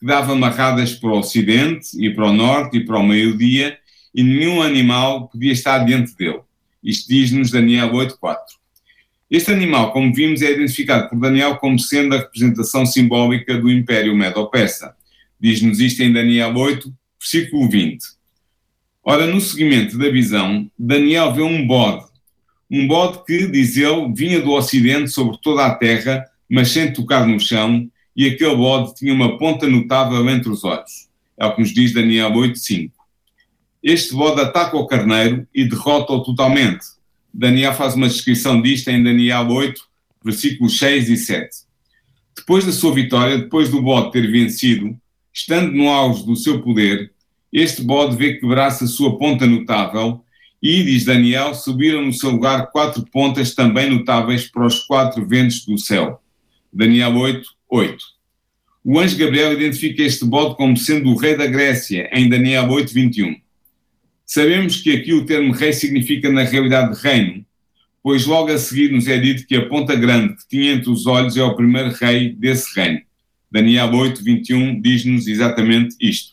que 0.01 0.07
dava 0.07 0.33
amarradas 0.33 0.95
para 0.95 1.11
o 1.11 1.19
ocidente 1.19 1.91
e 1.97 2.11
para 2.11 2.27
o 2.27 2.33
norte 2.33 2.79
e 2.79 2.85
para 2.85 2.99
o 2.99 3.07
meio-dia, 3.07 3.79
e 4.13 4.25
nenhum 4.25 4.61
animal 4.61 5.29
podia 5.29 5.53
estar 5.53 5.85
diante 5.85 6.17
dele. 6.17 6.41
Isto 6.83 7.09
diz-nos 7.09 7.53
Daniel 7.53 7.93
8.4. 7.93 8.62
Este 9.33 9.51
animal, 9.51 9.93
como 9.93 10.13
vimos, 10.13 10.43
é 10.43 10.53
identificado 10.53 11.09
por 11.09 11.19
Daniel 11.19 11.57
como 11.57 11.79
sendo 11.79 12.15
a 12.15 12.19
representação 12.19 12.85
simbólica 12.85 13.59
do 13.59 13.71
Império 13.71 14.15
Medo-Persa. 14.15 14.95
Diz-nos 15.41 15.81
isto 15.81 16.03
em 16.03 16.13
Daniel 16.13 16.55
8, 16.55 16.93
versículo 17.19 17.67
20. 17.71 18.05
Ora, 19.03 19.27
no 19.27 19.41
seguimento 19.41 19.97
da 19.97 20.11
visão, 20.11 20.71
Daniel 20.79 21.33
vê 21.33 21.41
um 21.41 21.67
bode. 21.67 22.05
Um 22.71 22.87
bode 22.87 23.25
que, 23.25 23.47
diz 23.47 23.75
ele, 23.79 24.13
vinha 24.15 24.39
do 24.39 24.53
ocidente 24.53 25.09
sobre 25.09 25.39
toda 25.43 25.65
a 25.65 25.75
terra, 25.75 26.27
mas 26.47 26.71
sem 26.71 26.93
tocar 26.93 27.27
no 27.27 27.41
chão, 27.41 27.91
e 28.15 28.27
aquele 28.27 28.55
bode 28.55 28.95
tinha 28.97 29.15
uma 29.15 29.39
ponta 29.39 29.67
notável 29.67 30.29
entre 30.29 30.51
os 30.51 30.63
olhos. 30.63 31.09
É 31.39 31.47
o 31.47 31.55
que 31.55 31.63
nos 31.63 31.73
diz 31.73 31.95
Daniel 31.95 32.33
8, 32.35 32.59
5 32.59 33.03
este 33.83 34.15
bode 34.15 34.41
ataca 34.41 34.77
o 34.77 34.87
carneiro 34.87 35.47
e 35.53 35.65
derrota-o 35.65 36.23
totalmente. 36.23 36.85
Daniel 37.33 37.73
faz 37.73 37.95
uma 37.95 38.09
descrição 38.09 38.61
disto 38.61 38.89
em 38.89 39.03
Daniel 39.03 39.49
8, 39.49 39.81
versículos 40.25 40.79
6 40.79 41.09
e 41.09 41.17
7. 41.17 41.49
Depois 42.37 42.65
da 42.65 42.73
sua 42.73 42.95
vitória, 42.95 43.39
depois 43.39 43.71
do 43.71 43.81
bode 43.81 44.13
ter 44.13 44.31
vencido, 44.31 44.97
estando 45.33 45.73
no 45.73 45.89
auge 45.89 46.25
do 46.25 46.37
seu 46.37 46.63
poder, 46.63 47.13
este 47.53 47.83
bode 47.83 48.17
vê 48.17 48.35
quebrar-se 48.35 48.85
a 48.85 48.87
sua 48.87 49.19
ponta 49.19 49.47
notável 49.47 50.25
e, 50.63 50.83
diz 50.83 51.05
Daniel, 51.05 51.55
subiram 51.55 52.05
no 52.05 52.13
seu 52.13 52.31
lugar 52.31 52.71
quatro 52.71 53.05
pontas 53.11 53.55
também 53.55 53.91
notáveis 53.91 54.51
para 54.51 54.67
os 54.67 54.81
quatro 54.81 55.27
ventos 55.27 55.65
do 55.67 55.77
céu. 55.77 56.23
Daniel 56.73 57.15
8, 57.17 57.49
8. 57.69 58.05
O 58.85 58.99
anjo 58.99 59.17
Gabriel 59.17 59.53
identifica 59.53 60.03
este 60.03 60.25
bode 60.25 60.57
como 60.57 60.77
sendo 60.77 61.11
o 61.11 61.17
rei 61.17 61.37
da 61.37 61.47
Grécia, 61.47 62.09
em 62.13 62.29
Daniel 62.29 62.69
8, 62.71 62.93
21. 62.93 63.42
Sabemos 64.35 64.81
que 64.81 64.91
aqui 64.93 65.13
o 65.13 65.27
termo 65.27 65.53
rei 65.53 65.75
significa 65.75 66.33
na 66.33 66.43
realidade 66.43 66.99
reino, 67.03 67.45
pois 68.03 68.25
logo 68.25 68.51
a 68.51 68.57
seguir 68.57 68.91
nos 68.91 69.07
é 69.07 69.19
dito 69.19 69.47
que 69.47 69.55
a 69.55 69.69
ponta 69.69 69.95
grande 69.95 70.37
que 70.37 70.49
tinha 70.49 70.73
entre 70.73 70.89
os 70.89 71.07
olhos 71.07 71.37
é 71.37 71.43
o 71.43 71.55
primeiro 71.55 71.91
rei 71.91 72.33
desse 72.33 72.75
reino. 72.75 73.03
Daniel 73.51 73.93
8, 73.93 74.25
21 74.25 74.81
diz-nos 74.81 75.27
exatamente 75.27 75.97
isto. 76.01 76.33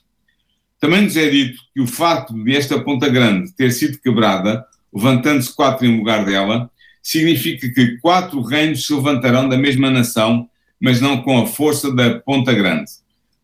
Também 0.79 1.01
nos 1.01 1.17
é 1.17 1.29
dito 1.29 1.59
que 1.73 1.81
o 1.81 1.87
facto 1.87 2.33
de 2.41 2.55
esta 2.55 2.79
ponta 2.79 3.09
grande 3.09 3.51
ter 3.51 3.69
sido 3.73 3.99
quebrada, 3.99 4.65
levantando-se 4.95 5.53
quatro 5.53 5.85
em 5.85 5.97
lugar 5.97 6.23
dela, 6.23 6.71
significa 7.03 7.67
que 7.67 7.97
quatro 7.97 8.41
reinos 8.41 8.85
se 8.85 8.93
levantarão 8.93 9.49
da 9.49 9.57
mesma 9.57 9.91
nação, 9.91 10.49
mas 10.79 11.01
não 11.01 11.21
com 11.21 11.37
a 11.37 11.45
força 11.45 11.93
da 11.93 12.17
ponta 12.17 12.53
grande. 12.53 12.89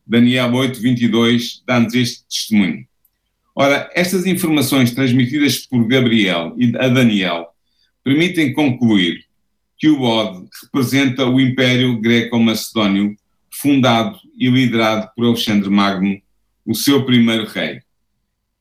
Daniel 0.07 0.53
8, 0.53 0.79
22 0.79 1.61
dá-nos 1.67 1.93
este 1.93 2.23
testemunho. 2.23 2.87
Ora, 3.57 3.89
estas 3.95 4.25
informações 4.25 4.91
transmitidas 4.91 5.65
por 5.65 5.87
Gabriel 5.87 6.53
e 6.57 6.75
a 6.77 6.89
Daniel 6.89 7.47
permitem 8.03 8.51
concluir 8.51 9.23
que 9.77 9.87
o 9.87 9.97
bode 9.97 10.45
representa 10.61 11.25
o 11.25 11.39
Império 11.39 11.97
Greco-Macedónio, 12.01 13.15
fundado 13.49 14.19
e 14.37 14.49
liderado 14.49 15.09
por 15.15 15.25
Alexandre 15.25 15.69
Magno, 15.69 16.21
o 16.65 16.75
seu 16.75 17.05
primeiro 17.05 17.45
rei. 17.45 17.79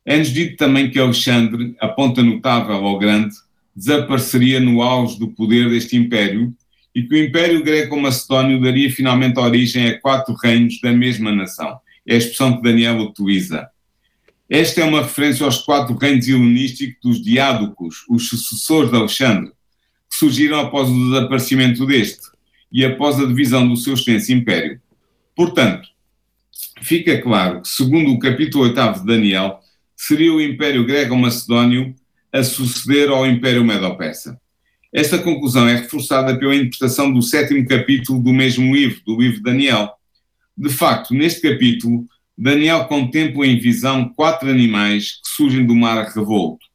É-nos 0.06 0.28
dito 0.28 0.56
também 0.56 0.88
que 0.90 0.98
Alexandre, 0.98 1.74
a 1.80 1.88
ponta 1.88 2.22
notável 2.22 2.82
ou 2.82 2.98
grande, 2.98 3.34
desapareceria 3.74 4.60
no 4.60 4.80
auge 4.80 5.18
do 5.18 5.28
poder 5.28 5.68
deste 5.70 5.96
império 5.96 6.54
e 6.94 7.02
que 7.02 7.14
o 7.14 7.18
Império 7.18 7.64
Greco-Macedónio 7.64 8.60
daria 8.60 8.90
finalmente 8.92 9.40
origem 9.40 9.88
a 9.88 10.00
quatro 10.00 10.34
reinos 10.34 10.80
da 10.80 10.92
mesma 10.92 11.32
nação. 11.32 11.80
É 12.06 12.14
a 12.14 12.18
expressão 12.18 12.56
que 12.56 12.62
Daniel 12.62 12.98
utiliza. 13.00 13.68
Esta 14.48 14.82
é 14.82 14.84
uma 14.84 15.02
referência 15.02 15.46
aos 15.46 15.58
quatro 15.62 15.96
reinos 15.96 16.28
helenísticos 16.28 17.00
dos 17.02 17.22
diádocos, 17.22 18.04
os 18.08 18.28
sucessores 18.28 18.90
de 18.90 18.96
Alexandre, 18.96 19.52
que 20.10 20.16
surgiram 20.16 20.60
após 20.60 20.88
o 20.88 21.10
desaparecimento 21.10 21.86
deste 21.86 22.28
e 22.70 22.84
após 22.84 23.18
a 23.18 23.26
divisão 23.26 23.66
do 23.66 23.76
seu 23.76 23.94
extenso 23.94 24.32
império. 24.32 24.80
Portanto, 25.34 25.88
fica 26.82 27.20
claro 27.22 27.62
que, 27.62 27.68
segundo 27.68 28.12
o 28.12 28.18
capítulo 28.18 28.64
8 28.64 29.00
de 29.00 29.06
Daniel, 29.06 29.60
seria 29.96 30.32
o 30.32 30.40
Império 30.40 30.84
Grego-Macedónio 30.84 31.94
a 32.30 32.42
suceder 32.42 33.08
ao 33.08 33.26
Império 33.26 33.64
Medo-Persa. 33.64 34.38
Esta 34.92 35.18
conclusão 35.18 35.66
é 35.66 35.76
reforçada 35.76 36.38
pela 36.38 36.54
interpretação 36.54 37.12
do 37.12 37.22
sétimo 37.22 37.66
capítulo 37.66 38.22
do 38.22 38.32
mesmo 38.32 38.74
livro, 38.74 39.00
do 39.06 39.20
livro 39.20 39.38
de 39.38 39.42
Daniel. 39.42 39.90
De 40.56 40.68
facto, 40.68 41.14
neste 41.14 41.40
capítulo, 41.40 42.06
Daniel 42.36 42.86
contempla 42.86 43.46
em 43.46 43.58
visão 43.58 44.08
quatro 44.08 44.50
animais 44.50 45.20
que 45.22 45.28
surgem 45.36 45.64
do 45.64 45.74
mar 45.74 46.04
revolto. 46.06 46.66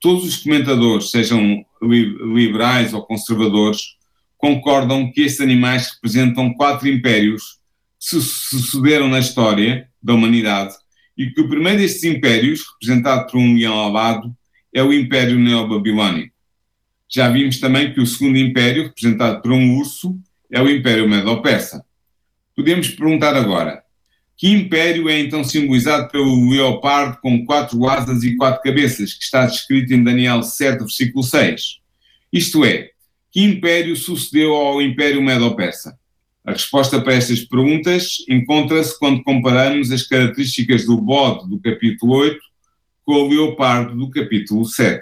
Todos 0.00 0.24
os 0.24 0.36
comentadores, 0.36 1.10
sejam 1.10 1.64
liberais 1.82 2.92
ou 2.92 3.02
conservadores, 3.02 3.96
concordam 4.36 5.10
que 5.10 5.22
estes 5.22 5.40
animais 5.40 5.92
representam 5.94 6.52
quatro 6.52 6.86
impérios 6.86 7.58
que 7.98 8.20
se 8.20 8.20
sucederam 8.20 9.08
na 9.08 9.18
história 9.20 9.88
da 10.02 10.12
humanidade 10.12 10.74
e 11.16 11.30
que 11.30 11.40
o 11.40 11.48
primeiro 11.48 11.78
destes 11.78 12.04
impérios, 12.04 12.64
representado 12.72 13.30
por 13.30 13.38
um 13.38 13.54
leão 13.54 13.78
alado, 13.78 14.36
é 14.74 14.82
o 14.82 14.92
Império 14.92 15.38
Neobabilónico. 15.38 16.34
Já 17.08 17.30
vimos 17.30 17.58
também 17.58 17.94
que 17.94 18.00
o 18.00 18.06
segundo 18.06 18.36
império, 18.36 18.84
representado 18.84 19.40
por 19.40 19.52
um 19.52 19.78
urso, 19.78 20.18
é 20.50 20.60
o 20.60 20.68
Império 20.68 21.08
Medo-Persa. 21.08 21.84
Podemos 22.56 22.88
perguntar 22.88 23.36
agora, 23.36 23.83
que 24.36 24.48
império 24.48 25.08
é 25.08 25.18
então 25.20 25.44
simbolizado 25.44 26.08
pelo 26.10 26.50
leopardo 26.50 27.18
com 27.20 27.44
quatro 27.44 27.88
asas 27.88 28.24
e 28.24 28.36
quatro 28.36 28.62
cabeças, 28.62 29.12
que 29.12 29.22
está 29.22 29.46
descrito 29.46 29.94
em 29.94 30.02
Daniel 30.02 30.42
7, 30.42 30.80
versículo 30.80 31.22
6? 31.22 31.78
Isto 32.32 32.64
é, 32.64 32.90
que 33.30 33.42
império 33.42 33.96
sucedeu 33.96 34.52
ao 34.54 34.82
Império 34.82 35.22
Medo-Persa? 35.22 35.96
A 36.44 36.52
resposta 36.52 37.00
para 37.00 37.14
estas 37.14 37.40
perguntas 37.40 38.18
encontra-se 38.28 38.98
quando 38.98 39.22
comparamos 39.22 39.90
as 39.90 40.02
características 40.02 40.84
do 40.84 41.00
bode 41.00 41.48
do 41.48 41.58
capítulo 41.58 42.16
8 42.16 42.38
com 43.04 43.14
o 43.14 43.28
leopardo 43.28 43.96
do 43.96 44.10
capítulo 44.10 44.64
7. 44.64 45.00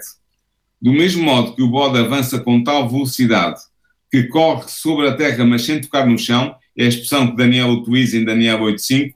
Do 0.81 0.91
mesmo 0.93 1.23
modo 1.23 1.55
que 1.55 1.61
o 1.61 1.67
bode 1.67 1.97
avança 1.97 2.39
com 2.39 2.63
tal 2.63 2.89
velocidade 2.89 3.59
que 4.11 4.23
corre 4.23 4.69
sobre 4.69 5.07
a 5.07 5.15
terra 5.15 5.43
mas 5.43 5.65
sem 5.65 5.81
tocar 5.81 6.05
no 6.05 6.17
chão, 6.17 6.55
é 6.77 6.85
a 6.85 6.87
expressão 6.87 7.27
que 7.27 7.37
Daniel 7.37 7.69
utiliza 7.69 8.17
em 8.17 8.25
Daniel 8.25 8.59
8.5. 8.59 9.13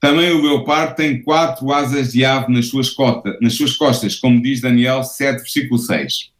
Também 0.00 0.32
o 0.32 0.42
leopardo 0.42 0.96
tem 0.96 1.22
quatro 1.22 1.72
asas 1.72 2.12
de 2.12 2.24
ave 2.24 2.52
nas 2.52 2.66
suas, 2.66 2.90
costas, 2.90 3.36
nas 3.40 3.54
suas 3.54 3.76
costas, 3.76 4.16
como 4.16 4.42
diz 4.42 4.60
Daniel 4.60 5.02
7, 5.02 5.38
versículo 5.38 5.78
6. 5.78 6.30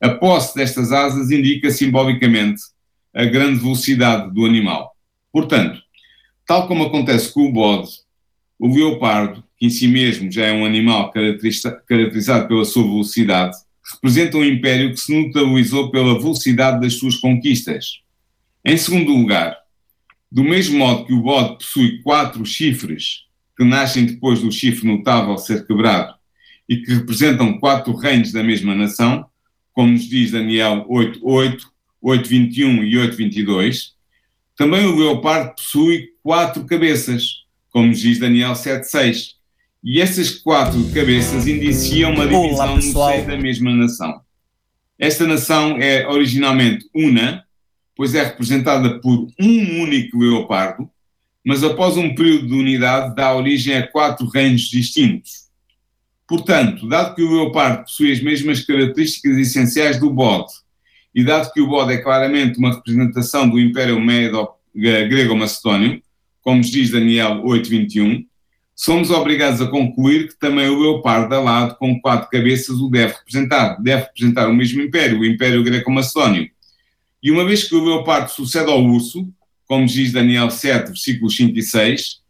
A 0.00 0.10
posse 0.10 0.54
destas 0.56 0.92
asas 0.92 1.30
indica 1.30 1.70
simbolicamente 1.70 2.62
a 3.14 3.24
grande 3.24 3.60
velocidade 3.60 4.32
do 4.34 4.44
animal. 4.44 4.94
Portanto, 5.32 5.80
tal 6.46 6.66
como 6.66 6.84
acontece 6.84 7.32
com 7.32 7.46
o 7.46 7.52
bode, 7.52 7.90
o 8.58 8.68
leopardo, 8.68 9.44
que 9.58 9.66
em 9.66 9.70
si 9.70 9.86
mesmo 9.88 10.30
já 10.30 10.46
é 10.46 10.52
um 10.52 10.64
animal 10.64 11.10
caracterizado 11.12 12.48
pela 12.48 12.64
sua 12.64 12.82
velocidade, 12.82 13.56
representa 13.94 14.36
um 14.36 14.44
império 14.44 14.90
que 14.90 15.00
se 15.00 15.14
notabilizou 15.14 15.90
pela 15.90 16.18
velocidade 16.18 16.80
das 16.80 16.94
suas 16.94 17.16
conquistas. 17.16 18.00
Em 18.64 18.76
segundo 18.76 19.12
lugar, 19.12 19.56
do 20.36 20.44
mesmo 20.44 20.76
modo 20.76 21.06
que 21.06 21.14
o 21.14 21.22
bode 21.22 21.54
possui 21.54 22.02
quatro 22.02 22.44
chifres 22.44 23.22
que 23.56 23.64
nascem 23.64 24.04
depois 24.04 24.42
do 24.42 24.52
chifre 24.52 24.86
notável 24.86 25.38
ser 25.38 25.66
quebrado 25.66 26.12
e 26.68 26.76
que 26.76 26.92
representam 26.92 27.58
quatro 27.58 27.96
reinos 27.96 28.32
da 28.32 28.44
mesma 28.44 28.74
nação, 28.74 29.24
como 29.72 29.92
nos 29.92 30.06
diz 30.06 30.32
Daniel 30.32 30.86
8.8, 30.90 31.62
8.21 32.04 32.84
e 32.84 32.96
8.22, 32.96 33.92
também 34.54 34.84
o 34.84 34.94
leopardo 34.94 35.54
possui 35.54 36.10
quatro 36.22 36.66
cabeças, 36.66 37.46
como 37.70 37.86
nos 37.86 38.00
diz 38.00 38.18
Daniel 38.18 38.52
7.6, 38.52 39.36
e 39.82 40.02
essas 40.02 40.28
quatro 40.28 40.86
cabeças 40.92 41.46
indiciam 41.46 42.12
uma 42.12 42.26
divisão 42.26 42.66
Olá, 42.66 42.76
no 42.76 42.82
seio 42.82 43.26
da 43.26 43.38
mesma 43.38 43.72
nação. 43.72 44.20
Esta 44.98 45.26
nação 45.26 45.78
é 45.78 46.06
originalmente 46.06 46.84
una, 46.94 47.45
pois 47.96 48.14
é 48.14 48.22
representada 48.22 49.00
por 49.00 49.26
um 49.40 49.82
único 49.82 50.18
leopardo, 50.18 50.88
mas 51.44 51.64
após 51.64 51.96
um 51.96 52.14
período 52.14 52.48
de 52.48 52.54
unidade 52.54 53.14
dá 53.16 53.34
origem 53.34 53.76
a 53.76 53.86
quatro 53.86 54.28
reinos 54.28 54.68
distintos. 54.68 55.46
Portanto, 56.28 56.88
dado 56.88 57.14
que 57.14 57.22
o 57.22 57.32
leopardo 57.32 57.84
possui 57.84 58.12
as 58.12 58.20
mesmas 58.20 58.64
características 58.64 59.38
essenciais 59.38 59.98
do 59.98 60.10
bode, 60.10 60.52
e 61.14 61.24
dado 61.24 61.50
que 61.52 61.60
o 61.60 61.68
bode 61.68 61.94
é 61.94 61.98
claramente 61.98 62.58
uma 62.58 62.74
representação 62.74 63.48
do 63.48 63.58
Império 63.58 63.98
Medo 63.98 64.48
Grego-Macedónio, 64.74 66.02
como 66.42 66.60
diz 66.60 66.90
Daniel 66.90 67.42
8.21, 67.42 68.26
somos 68.74 69.10
obrigados 69.10 69.62
a 69.62 69.66
concluir 69.68 70.28
que 70.28 70.38
também 70.38 70.68
o 70.68 70.78
leopardo 70.78 71.34
alado 71.34 71.76
com 71.76 71.98
quatro 71.98 72.28
cabeças 72.28 72.76
o 72.76 72.90
deve 72.90 73.14
representar. 73.14 73.82
Deve 73.82 74.02
representar 74.02 74.48
o 74.48 74.54
mesmo 74.54 74.82
império, 74.82 75.20
o 75.20 75.24
Império 75.24 75.64
Greco-Macedónio. 75.64 76.50
E 77.26 77.30
uma 77.32 77.44
vez 77.44 77.64
que 77.64 77.74
o 77.74 77.84
leopardo 77.84 78.30
sucede 78.30 78.70
ao 78.70 78.80
urso, 78.80 79.28
como 79.64 79.84
diz 79.84 80.12
Daniel 80.12 80.48
7, 80.48 80.90
versículos 80.90 81.34
5 81.34 81.58
e 81.58 81.62
6, 81.62 82.20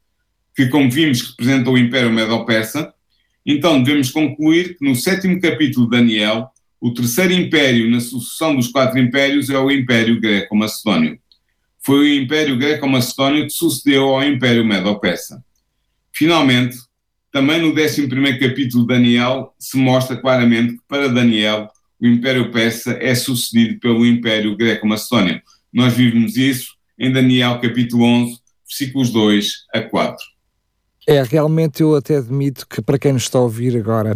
que, 0.54 0.68
como 0.68 0.90
vimos, 0.90 1.20
representa 1.20 1.68
o 1.68 1.76
Império 1.76 2.10
Medo-Persa, 2.10 2.94
então 3.44 3.82
devemos 3.82 4.10
concluir 4.10 4.78
que 4.78 4.82
no 4.82 4.96
sétimo 4.96 5.38
capítulo 5.38 5.84
de 5.84 5.98
Daniel, 5.98 6.48
o 6.80 6.94
terceiro 6.94 7.34
império 7.34 7.90
na 7.90 8.00
sucessão 8.00 8.56
dos 8.56 8.68
quatro 8.68 8.98
impérios 8.98 9.50
é 9.50 9.58
o 9.58 9.70
Império 9.70 10.18
Greco-Macedónio. 10.18 11.18
Foi 11.78 11.98
o 11.98 12.22
Império 12.22 12.56
Greco-Macedónio 12.56 13.44
que 13.44 13.52
sucedeu 13.52 14.04
ao 14.04 14.24
Império 14.24 14.64
Medo-Persa. 14.64 15.44
Finalmente, 16.10 16.78
também 17.30 17.60
no 17.60 17.78
11 17.78 18.08
capítulo 18.38 18.86
de 18.86 18.94
Daniel 18.94 19.54
se 19.58 19.76
mostra 19.76 20.16
claramente 20.16 20.72
que 20.72 20.82
para 20.88 21.10
Daniel 21.10 21.68
o 22.00 22.06
Império 22.06 22.50
Persa 22.50 22.98
é 23.00 23.14
sucedido 23.14 23.80
pelo 23.80 24.04
Império 24.04 24.56
Greco-Macedónio. 24.56 25.40
Nós 25.72 25.94
vimos 25.94 26.36
isso 26.36 26.74
em 26.98 27.12
Daniel 27.12 27.60
capítulo 27.60 28.04
11, 28.04 28.38
versículos 28.66 29.10
2 29.10 29.52
a 29.74 29.82
4. 29.82 30.16
É, 31.08 31.22
realmente 31.22 31.82
eu 31.82 31.94
até 31.94 32.16
admito 32.16 32.66
que 32.66 32.82
para 32.82 32.98
quem 32.98 33.12
nos 33.12 33.22
está 33.22 33.38
a 33.38 33.42
ouvir 33.42 33.76
agora 33.76 34.14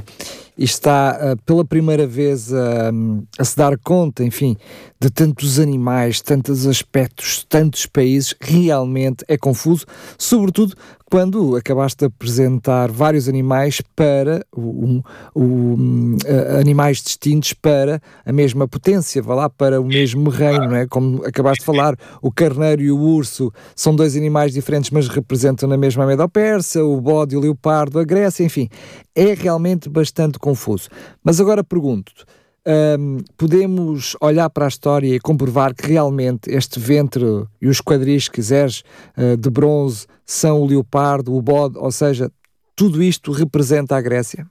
e 0.58 0.64
está 0.64 1.16
uh, 1.32 1.42
pela 1.44 1.64
primeira 1.64 2.06
vez 2.06 2.52
a, 2.52 2.90
a 3.38 3.44
se 3.44 3.56
dar 3.56 3.78
conta, 3.78 4.24
enfim, 4.24 4.56
de 5.00 5.08
tantos 5.08 5.58
animais, 5.58 6.20
tantos 6.20 6.66
aspectos, 6.66 7.44
tantos 7.48 7.86
países, 7.86 8.34
realmente 8.38 9.24
é 9.26 9.38
confuso, 9.38 9.86
sobretudo 10.18 10.74
quando 11.10 11.56
acabaste 11.56 12.00
de 12.00 12.04
apresentar 12.04 12.92
vários 12.92 13.28
animais 13.28 13.80
para 13.96 14.46
um, 14.56 15.02
um, 15.34 16.16
uh, 16.16 16.60
animais 16.60 17.02
distintos 17.02 17.52
para 17.52 18.00
a 18.24 18.32
mesma 18.32 18.68
potência, 18.68 19.20
vá 19.20 19.34
lá, 19.34 19.50
para 19.50 19.80
o 19.80 19.84
mesmo 19.84 20.30
reino, 20.30 20.68
não 20.68 20.76
é? 20.76 20.86
Como 20.86 21.24
acabaste 21.24 21.60
de 21.60 21.66
falar, 21.66 21.96
o 22.22 22.30
carneiro 22.30 22.82
e 22.82 22.92
o 22.92 22.98
urso 22.98 23.52
são 23.74 23.96
dois 23.96 24.16
animais 24.16 24.52
diferentes, 24.52 24.90
mas 24.90 25.08
representam 25.08 25.68
na 25.68 25.76
mesma 25.76 26.06
Medo-Persa, 26.06 26.84
o 26.84 27.00
bode 27.00 27.34
e 27.34 27.38
o 27.38 27.40
leopardo, 27.40 27.98
a 27.98 28.04
Grécia, 28.04 28.44
enfim, 28.44 28.68
é 29.14 29.34
realmente 29.34 29.88
bastante 29.88 30.38
confuso. 30.38 30.88
Mas 31.24 31.40
agora 31.40 31.64
pergunto-te, 31.64 32.24
um, 32.66 33.18
podemos 33.36 34.16
olhar 34.20 34.50
para 34.50 34.66
a 34.66 34.68
história 34.68 35.14
e 35.14 35.20
comprovar 35.20 35.74
que 35.74 35.86
realmente 35.86 36.50
este 36.50 36.78
ventre 36.78 37.24
e 37.60 37.68
os 37.68 37.80
quadris, 37.80 38.24
se 38.24 38.30
quiseres, 38.30 38.82
uh, 39.16 39.36
de 39.36 39.50
bronze, 39.50 40.06
são 40.24 40.60
o 40.60 40.66
leopardo, 40.66 41.34
o 41.34 41.42
bode, 41.42 41.78
ou 41.78 41.90
seja, 41.90 42.30
tudo 42.76 43.02
isto 43.02 43.32
representa 43.32 43.96
a 43.96 44.00
Grécia? 44.00 44.46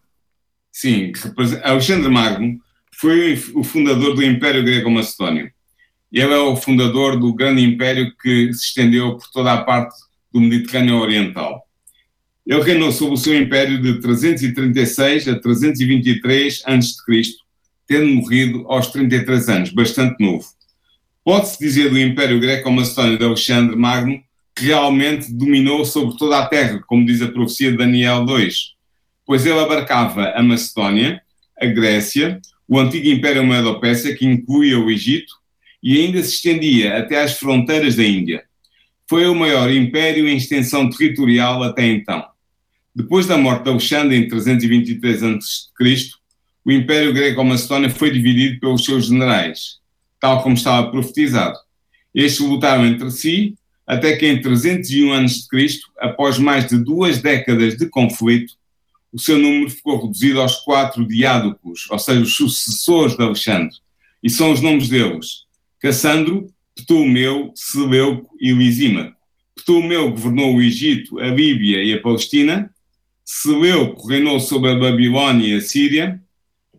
Sim, 0.72 1.12
Alexandre 1.64 2.10
Magno 2.10 2.60
foi 3.00 3.42
o 3.56 3.64
fundador 3.64 4.16
do 4.16 4.24
Império 4.24 4.64
Grego-Macedónio. 4.64 5.52
Ele 6.12 6.34
é 6.34 6.38
o 6.38 6.56
fundador 6.56 7.18
do 7.20 7.34
grande 7.34 7.64
império 7.64 8.12
que 8.22 8.52
se 8.54 8.66
estendeu 8.66 9.18
por 9.18 9.30
toda 9.32 9.54
a 9.54 9.64
parte 9.64 9.96
do 10.32 10.42
Mediterrâneo 10.42 10.98
Oriental. 10.98 11.64
Ele 12.46 12.62
reinou 12.62 12.92
sobre 12.92 13.14
o 13.14 13.18
seu 13.18 13.40
império 13.40 13.82
de 13.82 14.00
336 14.00 15.28
a 15.28 15.40
323 15.40 16.64
a.C., 16.66 17.22
tendo 17.90 18.08
morrido 18.08 18.66
aos 18.68 18.88
33 18.88 19.50
anos, 19.50 19.70
bastante 19.72 20.24
novo. 20.24 20.46
Pode-se 21.26 21.58
dizer 21.58 21.90
do 21.90 22.00
Império 22.00 22.40
Greco-Macedónio 22.40 23.18
de 23.18 23.26
Alexandre 23.26 23.76
Magno 23.76 24.22
que 24.56 24.66
realmente 24.66 25.34
dominou 25.34 25.84
sobre 25.84 26.16
toda 26.16 26.38
a 26.38 26.46
terra, 26.46 26.84
como 26.86 27.04
diz 27.04 27.20
a 27.24 27.30
profecia 27.30 27.72
de 27.72 27.78
Daniel 27.78 28.26
2, 28.26 28.74
pois 29.26 29.44
ele 29.44 29.60
abarcava 29.60 30.30
a 30.36 30.44
Macedónia, 30.44 31.20
a 31.60 31.66
Grécia, 31.66 32.40
o 32.68 32.78
antigo 32.78 33.08
Império 33.08 33.44
Medo-Persa, 33.44 34.14
que 34.14 34.26
incluía 34.26 34.78
o 34.78 34.92
Egito, 34.92 35.34
e 35.82 36.00
ainda 36.00 36.22
se 36.22 36.36
estendia 36.36 36.98
até 36.98 37.24
às 37.24 37.40
fronteiras 37.40 37.96
da 37.96 38.04
Índia. 38.04 38.44
Foi 39.10 39.26
o 39.26 39.34
maior 39.34 39.72
império 39.72 40.28
em 40.28 40.38
extensão 40.38 40.88
territorial 40.90 41.64
até 41.64 41.88
então. 41.88 42.24
Depois 42.94 43.26
da 43.26 43.38
morte 43.38 43.64
de 43.64 43.70
Alexandre 43.72 44.16
em 44.16 44.28
323 44.28 45.24
a.C., 45.24 46.19
o 46.70 46.72
Império 46.72 47.12
Greco-Macedónio 47.12 47.90
foi 47.90 48.12
dividido 48.12 48.60
pelos 48.60 48.86
seus 48.86 49.08
generais, 49.08 49.80
tal 50.20 50.44
como 50.44 50.54
estava 50.54 50.92
profetizado. 50.92 51.58
Estes 52.14 52.46
lutaram 52.46 52.86
entre 52.86 53.10
si 53.10 53.56
até 53.88 54.16
que 54.16 54.28
em 54.28 54.40
301 54.40 55.14
a.C., 55.14 55.80
após 55.98 56.38
mais 56.38 56.68
de 56.68 56.78
duas 56.78 57.24
décadas 57.24 57.76
de 57.76 57.88
conflito, 57.88 58.54
o 59.12 59.18
seu 59.18 59.40
número 59.40 59.72
ficou 59.72 60.00
reduzido 60.00 60.40
aos 60.40 60.58
quatro 60.58 61.08
diádocos, 61.08 61.88
ou 61.90 61.98
seja, 61.98 62.22
os 62.22 62.36
sucessores 62.36 63.18
de 63.18 63.24
Alexandre. 63.24 63.76
E 64.22 64.30
são 64.30 64.52
os 64.52 64.62
nomes 64.62 64.90
deles: 64.90 65.46
Cassandro, 65.80 66.54
Ptolomeu, 66.76 67.52
Seleuco 67.56 68.30
e 68.40 68.52
Lisímaco. 68.52 69.18
Ptolomeu 69.56 70.12
governou 70.12 70.58
o 70.58 70.62
Egito, 70.62 71.18
a 71.18 71.26
Líbia 71.30 71.84
e 71.84 71.92
a 71.92 72.00
Palestina. 72.00 72.70
Seleuco 73.26 74.08
reinou 74.08 74.40
sobre 74.40 74.70
a 74.70 74.76
Babilónia 74.78 75.56
e 75.56 75.58
a 75.58 75.62
Síria, 75.62 76.22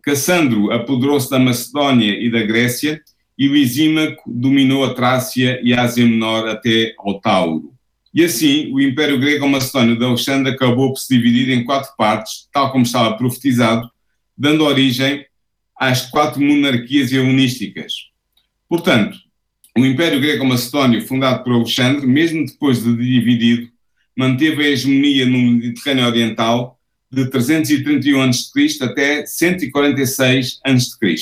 Cassandro 0.01 0.71
apoderou-se 0.71 1.29
da 1.29 1.39
Macedónia 1.39 2.11
e 2.19 2.29
da 2.29 2.41
Grécia, 2.41 3.01
e 3.37 3.47
Lisímaco 3.47 4.23
dominou 4.27 4.83
a 4.83 4.93
Trácia 4.93 5.59
e 5.63 5.73
a 5.73 5.81
Ásia 5.81 6.05
Menor 6.05 6.47
até 6.47 6.93
ao 6.99 7.19
Tauro. 7.19 7.73
E 8.13 8.23
assim, 8.23 8.71
o 8.73 8.79
Império 8.79 9.19
Grego-Macedónio 9.19 9.97
de 9.97 10.03
Alexandre 10.03 10.51
acabou 10.51 10.89
por 10.89 10.99
se 10.99 11.15
dividir 11.15 11.49
em 11.49 11.63
quatro 11.63 11.91
partes, 11.97 12.47
tal 12.51 12.71
como 12.71 12.83
estava 12.83 13.15
profetizado, 13.15 13.89
dando 14.37 14.65
origem 14.65 15.25
às 15.79 16.09
quatro 16.09 16.41
monarquias 16.41 17.11
helenísticas. 17.11 17.93
Portanto, 18.67 19.17
o 19.77 19.85
Império 19.85 20.19
Grego-Macedónio, 20.19 21.01
fundado 21.07 21.43
por 21.43 21.53
Alexandre, 21.53 22.05
mesmo 22.05 22.45
depois 22.45 22.83
de 22.83 22.95
dividido, 22.95 23.69
manteve 24.15 24.65
a 24.65 24.69
hegemonia 24.69 25.25
no 25.25 25.37
Mediterrâneo 25.37 26.05
Oriental 26.05 26.80
de 27.11 27.29
331 27.29 28.21
a.C. 28.21 28.77
até 28.81 29.25
146 29.25 30.59
a.C. 30.63 31.15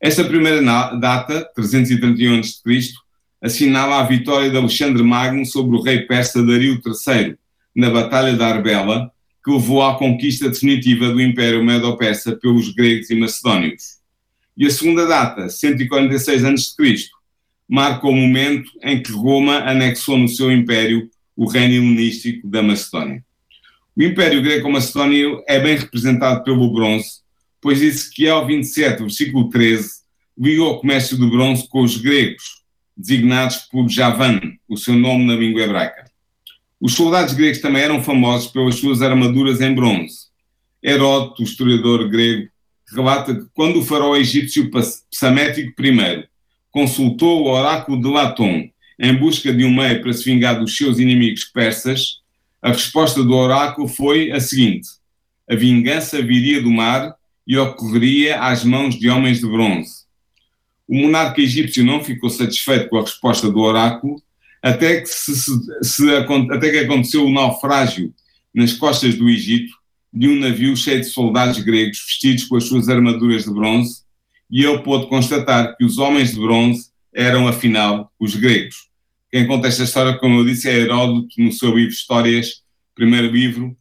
Esta 0.00 0.24
primeira 0.24 0.62
data, 0.96 1.48
331 1.54 2.40
a.C., 2.40 2.92
assinala 3.40 3.98
a 3.98 4.06
vitória 4.06 4.50
de 4.50 4.56
Alexandre 4.56 5.02
Magno 5.02 5.44
sobre 5.44 5.76
o 5.76 5.82
rei 5.82 6.02
persa 6.06 6.44
Dario 6.44 6.80
III 6.84 7.36
na 7.74 7.90
Batalha 7.90 8.36
da 8.36 8.48
Arbela, 8.48 9.10
que 9.44 9.50
levou 9.50 9.82
à 9.82 9.98
conquista 9.98 10.48
definitiva 10.48 11.10
do 11.10 11.20
Império 11.20 11.64
Medo-Persa 11.64 12.36
pelos 12.36 12.72
gregos 12.72 13.10
e 13.10 13.16
macedónios. 13.16 14.00
E 14.56 14.66
a 14.66 14.70
segunda 14.70 15.06
data, 15.06 15.48
146 15.48 16.44
a.C., 16.44 16.96
marca 17.68 18.06
o 18.06 18.14
momento 18.14 18.70
em 18.82 19.02
que 19.02 19.12
Roma 19.12 19.58
anexou 19.58 20.16
no 20.16 20.28
seu 20.28 20.52
império 20.52 21.10
o 21.36 21.46
reino 21.46 21.74
helenístico 21.74 22.46
da 22.46 22.62
Macedónia. 22.62 23.24
O 23.94 24.02
Império 24.02 24.40
Greco-Macedónio 24.40 25.42
é 25.46 25.60
bem 25.60 25.76
representado 25.76 26.42
pelo 26.42 26.72
bronze, 26.72 27.20
pois 27.60 27.82
Ezequiel 27.82 28.46
27, 28.46 29.02
versículo 29.02 29.50
13, 29.50 30.00
ligou 30.38 30.72
o 30.72 30.78
comércio 30.78 31.14
do 31.18 31.28
bronze 31.28 31.68
com 31.68 31.82
os 31.82 31.98
gregos, 31.98 32.62
designados 32.96 33.58
por 33.70 33.86
Javan, 33.90 34.40
o 34.66 34.78
seu 34.78 34.94
nome 34.94 35.26
na 35.26 35.36
língua 35.36 35.60
hebraica. 35.60 36.10
Os 36.80 36.94
soldados 36.94 37.34
gregos 37.34 37.60
também 37.60 37.82
eram 37.82 38.02
famosos 38.02 38.50
pelas 38.50 38.76
suas 38.76 39.02
armaduras 39.02 39.60
em 39.60 39.74
bronze. 39.74 40.28
Heródoto, 40.82 41.42
o 41.42 41.44
historiador 41.44 42.08
grego, 42.08 42.48
relata 42.90 43.34
que 43.34 43.46
quando 43.52 43.80
o 43.80 43.84
faraó 43.84 44.16
egípcio 44.16 44.70
Psamético 45.10 45.70
I 45.82 46.24
consultou 46.70 47.42
o 47.42 47.50
oráculo 47.50 48.00
de 48.00 48.08
Latom 48.08 48.70
em 48.98 49.14
busca 49.14 49.52
de 49.52 49.66
um 49.66 49.74
meio 49.74 50.00
para 50.00 50.14
se 50.14 50.24
vingar 50.24 50.58
dos 50.58 50.74
seus 50.74 50.98
inimigos 50.98 51.44
persas, 51.44 52.21
a 52.62 52.68
resposta 52.68 53.24
do 53.24 53.34
oráculo 53.34 53.88
foi 53.88 54.30
a 54.30 54.40
seguinte: 54.40 54.88
a 55.50 55.56
vingança 55.56 56.22
viria 56.22 56.62
do 56.62 56.70
mar 56.70 57.14
e 57.46 57.58
ocorreria 57.58 58.40
às 58.40 58.64
mãos 58.64 58.94
de 58.94 59.10
homens 59.10 59.40
de 59.40 59.46
bronze. 59.46 60.02
O 60.86 60.94
monarca 60.94 61.40
egípcio 61.40 61.84
não 61.84 62.02
ficou 62.02 62.30
satisfeito 62.30 62.88
com 62.88 62.98
a 62.98 63.02
resposta 63.02 63.50
do 63.50 63.60
oráculo, 63.60 64.22
até 64.62 65.00
que, 65.00 65.08
se, 65.08 65.34
se, 65.82 66.08
até 66.14 66.70
que 66.70 66.78
aconteceu 66.78 67.26
o 67.26 67.32
naufrágio 67.32 68.14
nas 68.54 68.72
costas 68.74 69.16
do 69.16 69.28
Egito 69.28 69.72
de 70.12 70.28
um 70.28 70.38
navio 70.38 70.76
cheio 70.76 71.00
de 71.00 71.06
soldados 71.06 71.58
gregos 71.60 72.04
vestidos 72.06 72.44
com 72.44 72.56
as 72.56 72.64
suas 72.64 72.88
armaduras 72.88 73.44
de 73.44 73.50
bronze, 73.50 74.02
e 74.50 74.64
ele 74.64 74.78
pôde 74.80 75.08
constatar 75.08 75.74
que 75.76 75.84
os 75.84 75.96
homens 75.96 76.34
de 76.34 76.40
bronze 76.40 76.90
eram, 77.14 77.48
afinal, 77.48 78.12
os 78.20 78.36
gregos. 78.36 78.91
Quem 79.32 79.46
conta 79.46 79.66
esta 79.66 79.84
história, 79.84 80.18
como 80.18 80.40
eu 80.40 80.44
disse, 80.44 80.68
é 80.68 80.80
Heródoto 80.80 81.28
no 81.38 81.50
seu 81.50 81.74
livro 81.74 81.94
Histórias, 81.94 82.62
primeiro 82.94 83.28
livro, 83.28 83.74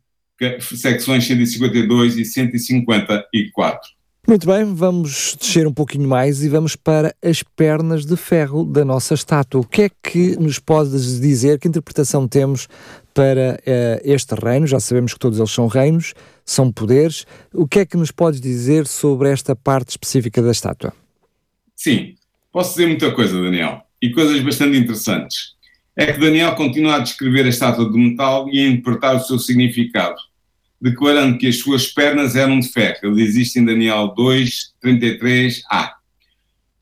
secções 0.61 1.25
152 1.25 2.17
e 2.17 2.23
154. 2.23 3.89
Muito 4.25 4.47
bem, 4.47 4.73
vamos 4.73 5.35
descer 5.37 5.67
um 5.67 5.73
pouquinho 5.73 6.07
mais 6.07 6.41
e 6.41 6.47
vamos 6.47 6.77
para 6.77 7.13
as 7.21 7.43
pernas 7.43 8.05
de 8.05 8.15
ferro 8.15 8.63
da 8.63 8.85
nossa 8.85 9.13
estátua. 9.13 9.59
O 9.59 9.65
que 9.65 9.81
é 9.81 9.89
que 9.89 10.37
nos 10.37 10.57
podes 10.57 11.19
dizer? 11.19 11.59
Que 11.59 11.67
interpretação 11.67 12.29
temos 12.29 12.69
para 13.13 13.59
uh, 13.59 14.01
este 14.05 14.33
reino? 14.35 14.65
Já 14.65 14.79
sabemos 14.79 15.13
que 15.13 15.19
todos 15.19 15.37
eles 15.37 15.51
são 15.51 15.67
reinos, 15.67 16.13
são 16.45 16.71
poderes. 16.71 17.25
O 17.53 17.67
que 17.67 17.79
é 17.79 17.85
que 17.85 17.97
nos 17.97 18.11
podes 18.11 18.39
dizer 18.39 18.87
sobre 18.87 19.29
esta 19.29 19.53
parte 19.53 19.89
específica 19.89 20.41
da 20.41 20.51
estátua? 20.51 20.93
Sim, 21.75 22.15
posso 22.53 22.75
dizer 22.75 22.87
muita 22.87 23.11
coisa, 23.11 23.33
Daniel, 23.41 23.81
e 24.01 24.09
coisas 24.11 24.39
bastante 24.41 24.77
interessantes. 24.77 25.55
É 25.95 26.11
que 26.11 26.19
Daniel 26.19 26.55
continua 26.55 26.95
a 26.95 26.99
descrever 26.99 27.45
a 27.45 27.49
estátua 27.49 27.89
de 27.89 27.97
metal 27.97 28.49
e 28.49 28.59
a 28.59 28.69
interpretar 28.69 29.15
o 29.15 29.19
seu 29.19 29.37
significado 29.37 30.15
declarando 30.81 31.37
que 31.37 31.47
as 31.47 31.59
suas 31.59 31.87
pernas 31.87 32.35
eram 32.35 32.59
de 32.59 32.67
ferro. 32.67 32.97
Ele 33.03 33.21
existe 33.21 33.59
em 33.59 33.65
Daniel 33.65 34.07
2, 34.17 34.73
33a. 34.83 35.91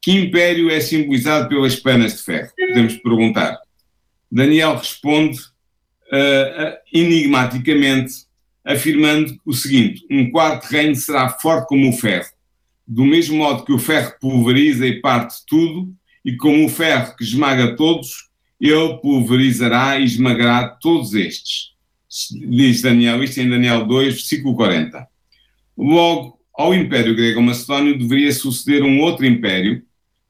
Que 0.01 0.11
império 0.11 0.69
é 0.69 0.79
simbolizado 0.79 1.49
pelas 1.49 1.75
pernas 1.75 2.15
de 2.15 2.23
ferro? 2.23 2.49
Podemos 2.57 2.95
perguntar. 2.95 3.59
Daniel 4.31 4.77
responde 4.77 5.37
uh, 5.39 6.77
enigmaticamente, 6.93 8.13
afirmando 8.63 9.37
o 9.45 9.53
seguinte: 9.53 10.05
um 10.09 10.31
quarto 10.31 10.65
reino 10.65 10.95
será 10.95 11.29
forte 11.29 11.67
como 11.67 11.89
o 11.89 11.93
ferro. 11.93 12.29
Do 12.87 13.03
mesmo 13.03 13.37
modo 13.37 13.65
que 13.65 13.73
o 13.73 13.79
ferro 13.79 14.13
pulveriza 14.21 14.87
e 14.87 15.01
parte 15.01 15.35
tudo, 15.45 15.93
e 16.23 16.35
como 16.35 16.65
o 16.65 16.69
ferro 16.69 17.15
que 17.15 17.23
esmaga 17.23 17.75
todos, 17.75 18.29
ele 18.59 18.97
pulverizará 19.01 19.99
e 19.99 20.05
esmagará 20.05 20.67
todos 20.67 21.13
estes 21.13 21.69
diz 22.31 22.81
Daniel, 22.81 23.23
isto 23.23 23.39
em 23.39 23.49
Daniel 23.49 23.85
2, 23.85 24.15
versículo 24.15 24.55
40. 24.55 25.07
Logo, 25.77 26.39
ao 26.57 26.73
Império 26.73 27.15
Grego-Macedónio 27.15 27.97
deveria 27.97 28.33
suceder 28.33 28.83
um 28.83 28.99
outro 29.01 29.25
império 29.25 29.81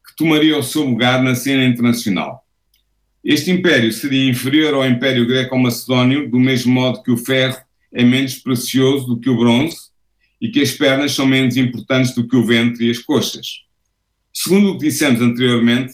que 0.05 0.15
tomaria 0.17 0.57
o 0.57 0.63
seu 0.63 0.83
lugar 0.83 1.23
na 1.23 1.33
cena 1.33 1.63
internacional. 1.63 2.45
Este 3.23 3.49
império 3.49 3.91
seria 3.91 4.29
inferior 4.29 4.73
ao 4.73 4.85
Império 4.85 5.25
Greco-Macedónio, 5.25 6.29
do 6.29 6.39
mesmo 6.39 6.73
modo 6.73 7.01
que 7.01 7.11
o 7.11 7.17
ferro 7.17 7.57
é 7.93 8.03
menos 8.03 8.35
precioso 8.35 9.07
do 9.07 9.19
que 9.19 9.29
o 9.29 9.37
bronze 9.37 9.89
e 10.39 10.49
que 10.49 10.61
as 10.61 10.71
pernas 10.71 11.13
são 11.13 11.25
menos 11.25 11.57
importantes 11.57 12.13
do 12.13 12.27
que 12.27 12.35
o 12.35 12.45
ventre 12.45 12.87
e 12.87 12.91
as 12.91 12.99
coxas. 12.99 13.63
Segundo 14.33 14.71
o 14.71 14.77
que 14.77 14.87
dissemos 14.87 15.21
anteriormente, 15.21 15.93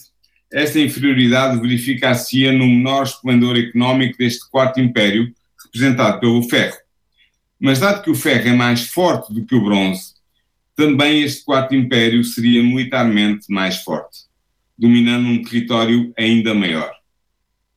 esta 0.52 0.80
inferioridade 0.80 1.60
verifica-se 1.60 2.50
no 2.52 2.66
menor 2.66 3.04
esplendor 3.04 3.58
económico 3.58 4.18
deste 4.18 4.50
quarto 4.50 4.80
império, 4.80 5.34
representado 5.64 6.20
pelo 6.20 6.44
ferro. 6.44 6.78
Mas, 7.60 7.80
dado 7.80 8.04
que 8.04 8.10
o 8.10 8.16
ferro 8.16 8.48
é 8.48 8.54
mais 8.54 8.88
forte 8.88 9.34
do 9.34 9.46
que 9.46 9.56
o 9.56 9.64
bronze, 9.64 10.14
também 10.76 11.24
este 11.24 11.44
quarto 11.44 11.74
império 11.74 12.24
seria 12.24 12.62
militarmente 12.62 13.46
mais 13.50 13.78
forte, 13.78 14.20
dominando 14.78 15.28
um 15.28 15.42
território 15.42 16.14
ainda 16.18 16.54
maior. 16.54 16.92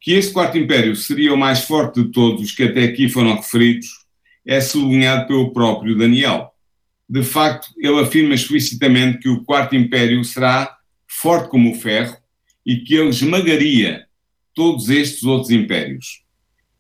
Que 0.01 0.13
este 0.13 0.33
quarto 0.33 0.59
império 0.59 0.95
seria 0.97 1.33
o 1.33 1.37
mais 1.37 1.61
forte 1.61 2.03
de 2.03 2.11
todos 2.11 2.43
os 2.43 2.53
que 2.53 2.65
até 2.65 2.85
aqui 2.85 3.09
foram 3.09 3.37
referidos 3.37 3.89
é 4.47 4.61
sublinhado 4.61 5.27
pelo 5.27 5.53
próprio 5.53 5.97
Daniel. 5.97 6.53
De 7.09 7.23
facto, 7.23 7.69
ele 7.79 8.01
afirma 8.01 8.35
explicitamente 8.35 9.19
que 9.19 9.29
o 9.29 9.43
quarto 9.43 9.75
império 9.75 10.23
será 10.25 10.77
forte 11.07 11.49
como 11.49 11.73
o 11.73 11.75
ferro 11.75 12.17
e 12.67 12.77
que 12.77 12.95
ele 12.95 13.09
esmagaria 13.09 14.07
todos 14.55 14.91
estes 14.91 15.23
outros 15.23 15.51
impérios. 15.51 16.23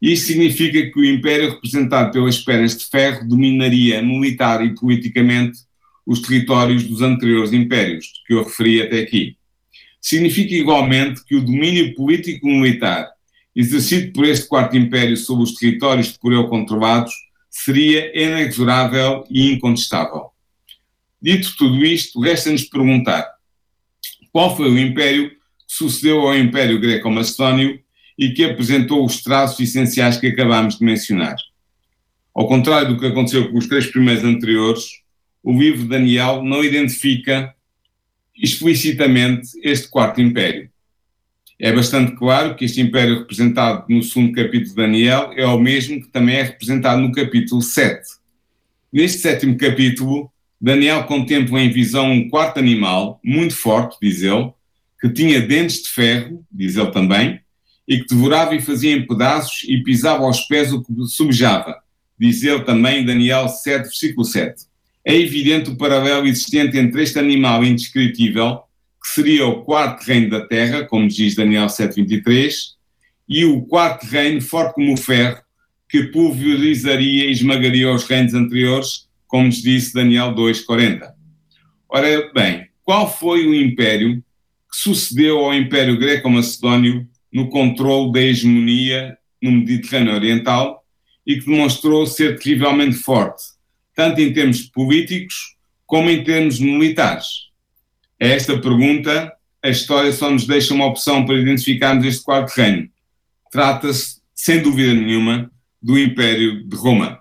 Isso 0.00 0.26
significa 0.26 0.90
que 0.90 1.00
o 1.00 1.04
império 1.04 1.50
representado 1.50 2.12
pelas 2.12 2.38
pernas 2.38 2.76
de 2.76 2.84
ferro 2.84 3.26
dominaria 3.26 4.02
militar 4.02 4.64
e 4.64 4.74
politicamente 4.74 5.60
os 6.06 6.20
territórios 6.20 6.84
dos 6.84 7.02
anteriores 7.02 7.52
impérios, 7.52 8.06
que 8.26 8.34
eu 8.34 8.44
referi 8.44 8.82
até 8.82 9.00
aqui. 9.00 9.36
Significa 10.00 10.54
igualmente 10.54 11.24
que 11.24 11.36
o 11.36 11.44
domínio 11.44 11.94
político-militar 11.94 13.08
exercido 13.54 14.12
por 14.12 14.24
este 14.24 14.46
quarto 14.46 14.76
império 14.76 15.16
sobre 15.16 15.44
os 15.44 15.54
territórios 15.54 16.16
por 16.16 16.32
ele 16.32 16.46
controlados 16.46 17.12
seria 17.64 18.12
inexorável 18.16 19.24
e 19.28 19.52
incontestável. 19.52 20.30
Dito 21.20 21.56
tudo 21.56 21.84
isto, 21.84 22.20
resta-nos 22.20 22.62
perguntar 22.62 23.28
qual 24.32 24.56
foi 24.56 24.70
o 24.70 24.78
império 24.78 25.30
que 25.30 25.36
sucedeu 25.66 26.20
ao 26.20 26.36
Império 26.36 26.80
Greco-Macedónio 26.80 27.80
e 28.16 28.30
que 28.30 28.44
apresentou 28.44 29.04
os 29.04 29.22
traços 29.22 29.58
essenciais 29.58 30.16
que 30.16 30.28
acabámos 30.28 30.78
de 30.78 30.84
mencionar. 30.84 31.36
Ao 32.32 32.46
contrário 32.46 32.94
do 32.94 33.00
que 33.00 33.06
aconteceu 33.06 33.50
com 33.50 33.58
os 33.58 33.66
três 33.66 33.86
primeiros 33.86 34.22
anteriores, 34.22 34.84
o 35.42 35.52
livro 35.52 35.82
de 35.82 35.88
Daniel 35.88 36.44
não 36.44 36.62
identifica 36.62 37.52
explicitamente 38.36 39.48
este 39.64 39.88
quarto 39.88 40.20
império. 40.20 40.70
É 41.60 41.72
bastante 41.72 42.12
claro 42.12 42.54
que 42.54 42.64
este 42.64 42.80
império 42.80 43.18
representado 43.18 43.84
no 43.88 44.00
segundo 44.00 44.32
capítulo 44.32 44.68
de 44.68 44.74
Daniel 44.76 45.32
é 45.36 45.44
o 45.44 45.58
mesmo 45.58 46.00
que 46.00 46.06
também 46.06 46.36
é 46.36 46.42
representado 46.42 47.00
no 47.00 47.10
capítulo 47.10 47.60
7. 47.60 48.00
Neste 48.92 49.18
sétimo 49.18 49.58
capítulo, 49.58 50.30
Daniel 50.60 51.02
contempla 51.04 51.60
em 51.60 51.72
visão 51.72 52.12
um 52.12 52.28
quarto 52.28 52.58
animal, 52.58 53.20
muito 53.24 53.56
forte, 53.56 53.96
diz 54.00 54.22
ele, 54.22 54.52
que 55.00 55.08
tinha 55.08 55.40
dentes 55.40 55.82
de 55.82 55.88
ferro, 55.88 56.44
diz 56.50 56.76
ele 56.76 56.92
também, 56.92 57.40
e 57.88 57.98
que 57.98 58.08
devorava 58.08 58.54
e 58.54 58.60
fazia 58.60 58.92
em 58.92 59.04
pedaços 59.04 59.64
e 59.64 59.82
pisava 59.82 60.24
aos 60.24 60.42
pés 60.42 60.72
o 60.72 60.82
que 60.82 60.92
subjava. 61.08 61.76
Diz 62.16 62.42
ele 62.44 62.60
também 62.60 63.02
em 63.02 63.04
Daniel 63.04 63.48
7, 63.48 63.82
versículo 63.82 64.24
7. 64.24 64.62
É 65.04 65.14
evidente 65.16 65.70
o 65.70 65.76
paralelo 65.76 66.26
existente 66.26 66.76
entre 66.76 67.02
este 67.02 67.18
animal 67.18 67.64
indescritível, 67.64 68.60
que 69.08 69.14
seria 69.14 69.46
o 69.46 69.62
quarto 69.62 70.04
reino 70.04 70.28
da 70.28 70.46
terra, 70.46 70.84
como 70.84 71.08
diz 71.08 71.34
Daniel 71.34 71.66
7,23, 71.66 72.52
e 73.26 73.44
o 73.46 73.62
quarto 73.62 74.04
reino, 74.04 74.40
forte 74.42 74.74
como 74.74 74.92
o 74.92 74.96
ferro, 74.96 75.40
que 75.88 76.04
pulverizaria 76.04 77.24
e 77.24 77.30
esmagaria 77.30 77.90
os 77.90 78.04
reinos 78.04 78.34
anteriores, 78.34 79.08
como 79.26 79.48
disse 79.48 79.94
Daniel 79.94 80.34
2,40. 80.34 81.10
Ora 81.88 82.30
bem, 82.34 82.68
qual 82.84 83.10
foi 83.10 83.46
o 83.46 83.54
império 83.54 84.22
que 84.70 84.76
sucedeu 84.76 85.38
ao 85.38 85.54
Império 85.54 85.98
Greco-Macedónio 85.98 87.08
no 87.32 87.48
controle 87.48 88.12
da 88.12 88.20
hegemonia 88.20 89.16
no 89.42 89.50
Mediterrâneo 89.50 90.14
Oriental 90.14 90.84
e 91.26 91.36
que 91.36 91.46
demonstrou 91.46 92.06
ser 92.06 92.38
terrivelmente 92.38 92.96
forte, 92.96 93.42
tanto 93.94 94.20
em 94.20 94.32
termos 94.32 94.62
políticos 94.62 95.56
como 95.86 96.10
em 96.10 96.22
termos 96.22 96.60
militares. 96.60 97.47
A 98.20 98.26
esta 98.26 98.60
pergunta, 98.60 99.32
a 99.62 99.68
história 99.68 100.12
só 100.12 100.30
nos 100.30 100.46
deixa 100.46 100.74
uma 100.74 100.86
opção 100.86 101.24
para 101.24 101.38
identificarmos 101.38 102.04
este 102.04 102.22
quarto 102.22 102.50
reino. 102.50 102.88
Trata-se, 103.50 104.18
sem 104.34 104.62
dúvida 104.62 104.92
nenhuma, 104.92 105.50
do 105.80 105.98
Império 105.98 106.66
de 106.66 106.76
Roma. 106.76 107.20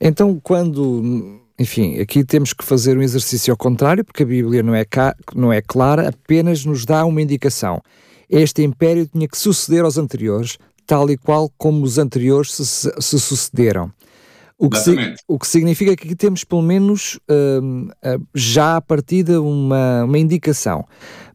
Então, 0.00 0.38
quando 0.40 1.38
enfim, 1.58 1.98
aqui 1.98 2.24
temos 2.24 2.52
que 2.52 2.64
fazer 2.64 2.96
um 2.96 3.02
exercício 3.02 3.52
ao 3.52 3.56
contrário, 3.56 4.04
porque 4.04 4.22
a 4.22 4.26
Bíblia 4.26 4.62
não 4.62 4.74
é, 4.74 4.86
não 5.34 5.52
é 5.52 5.60
clara, 5.60 6.08
apenas 6.08 6.64
nos 6.64 6.84
dá 6.84 7.04
uma 7.04 7.20
indicação. 7.20 7.82
Este 8.30 8.62
império 8.62 9.08
tinha 9.08 9.26
que 9.26 9.36
suceder 9.36 9.82
aos 9.82 9.98
anteriores, 9.98 10.56
tal 10.86 11.10
e 11.10 11.16
qual 11.16 11.50
como 11.58 11.82
os 11.82 11.98
anteriores 11.98 12.52
se, 12.52 12.64
se 12.64 13.18
sucederam. 13.18 13.90
O 14.60 14.68
que, 14.68 15.14
o 15.28 15.38
que, 15.38 15.46
significa 15.46 15.94
que 15.94 16.04
aqui 16.04 16.16
temos 16.16 16.42
pelo 16.42 16.62
menos 16.62 17.14
uh, 17.30 18.26
já 18.34 18.76
a 18.76 18.80
partida 18.80 19.40
uma, 19.40 20.02
uma 20.02 20.18
indicação. 20.18 20.84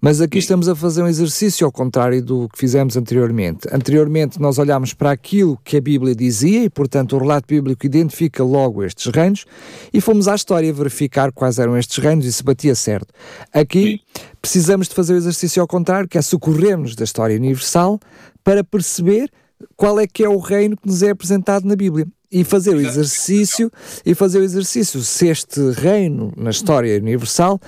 Mas 0.01 0.19
aqui 0.19 0.39
estamos 0.39 0.67
a 0.67 0.75
fazer 0.75 1.01
um 1.01 1.07
exercício 1.07 1.65
ao 1.65 1.71
contrário 1.71 2.21
do 2.21 2.49
que 2.49 2.59
fizemos 2.59 2.97
anteriormente. 2.97 3.65
Anteriormente 3.71 4.41
nós 4.41 4.57
olhámos 4.57 4.93
para 4.93 5.11
aquilo 5.11 5.57
que 5.63 5.77
a 5.77 5.81
Bíblia 5.81 6.13
dizia 6.13 6.65
e, 6.65 6.69
portanto, 6.69 7.15
o 7.15 7.19
relato 7.19 7.47
bíblico 7.47 7.85
identifica 7.85 8.43
logo 8.43 8.83
estes 8.83 9.09
reinos 9.09 9.45
e 9.93 10.01
fomos 10.01 10.27
à 10.27 10.35
história 10.35 10.73
verificar 10.73 11.31
quais 11.31 11.59
eram 11.59 11.77
estes 11.77 11.97
reinos 11.99 12.25
e 12.25 12.33
se 12.33 12.43
batia 12.43 12.75
certo. 12.75 13.13
Aqui 13.53 14.01
precisamos 14.41 14.89
de 14.89 14.95
fazer 14.95 15.13
o 15.13 15.17
exercício 15.17 15.61
ao 15.61 15.67
contrário, 15.67 16.09
que 16.09 16.17
é 16.17 16.21
socorrermos 16.21 16.93
da 16.93 17.05
história 17.05 17.37
universal 17.37 17.97
para 18.43 18.65
perceber 18.65 19.31
qual 19.75 19.99
é 19.99 20.07
que 20.07 20.23
é 20.23 20.29
o 20.29 20.37
reino 20.37 20.77
que 20.77 20.87
nos 20.87 21.03
é 21.03 21.09
apresentado 21.09 21.65
na 21.65 21.75
Bíblia 21.75 22.07
e 22.31 22.43
fazer 22.43 22.75
o 22.75 22.81
exercício 22.81 23.71
e 24.05 24.15
fazer 24.15 24.39
o 24.39 24.43
exercício 24.43 25.01
se 25.01 25.27
este 25.27 25.59
reino 25.71 26.33
na 26.35 26.49
história 26.49 26.97
universal 26.97 27.59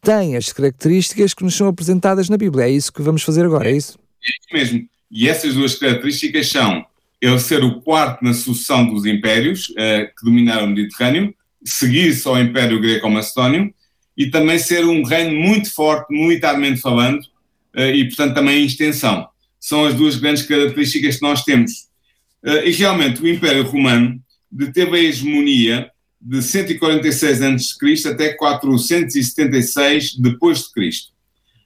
tem 0.00 0.36
as 0.36 0.52
características 0.52 1.34
que 1.34 1.44
nos 1.44 1.54
são 1.54 1.68
apresentadas 1.68 2.28
na 2.28 2.36
Bíblia. 2.36 2.66
É 2.66 2.70
isso 2.70 2.92
que 2.92 3.02
vamos 3.02 3.22
fazer 3.22 3.44
agora, 3.44 3.70
é 3.70 3.76
isso? 3.76 3.98
É 4.24 4.30
isso 4.30 4.72
mesmo. 4.72 4.88
E 5.10 5.28
essas 5.28 5.54
duas 5.54 5.74
características 5.74 6.48
são 6.48 6.84
ele 7.20 7.38
ser 7.38 7.62
o 7.62 7.80
quarto 7.80 8.24
na 8.24 8.34
sucessão 8.34 8.84
dos 8.86 9.06
impérios 9.06 9.68
uh, 9.70 10.06
que 10.18 10.24
dominaram 10.24 10.66
o 10.66 10.70
Mediterrâneo, 10.70 11.32
seguir-se 11.64 12.26
ao 12.26 12.40
Império 12.40 12.80
Greco-Macedónio 12.80 13.72
e 14.16 14.26
também 14.26 14.58
ser 14.58 14.84
um 14.84 15.04
reino 15.04 15.38
muito 15.38 15.72
forte, 15.72 16.12
militarmente 16.12 16.80
falando, 16.80 17.20
uh, 17.76 17.80
e 17.80 18.04
portanto 18.06 18.34
também 18.34 18.62
em 18.62 18.66
extensão. 18.66 19.28
São 19.62 19.84
as 19.84 19.94
duas 19.94 20.16
grandes 20.16 20.42
características 20.42 21.16
que 21.16 21.22
nós 21.22 21.44
temos. 21.44 21.86
Uh, 22.42 22.66
e 22.66 22.72
realmente 22.72 23.22
o 23.22 23.28
Império 23.28 23.62
Romano 23.62 24.20
deteve 24.50 24.96
a 24.96 25.00
hegemonia 25.00 25.88
de 26.20 26.42
146 26.42 27.42
a.C. 27.42 28.08
até 28.08 28.34
476 28.34 30.16
depois 30.16 30.64
de 30.64 30.72
Cristo. 30.72 31.12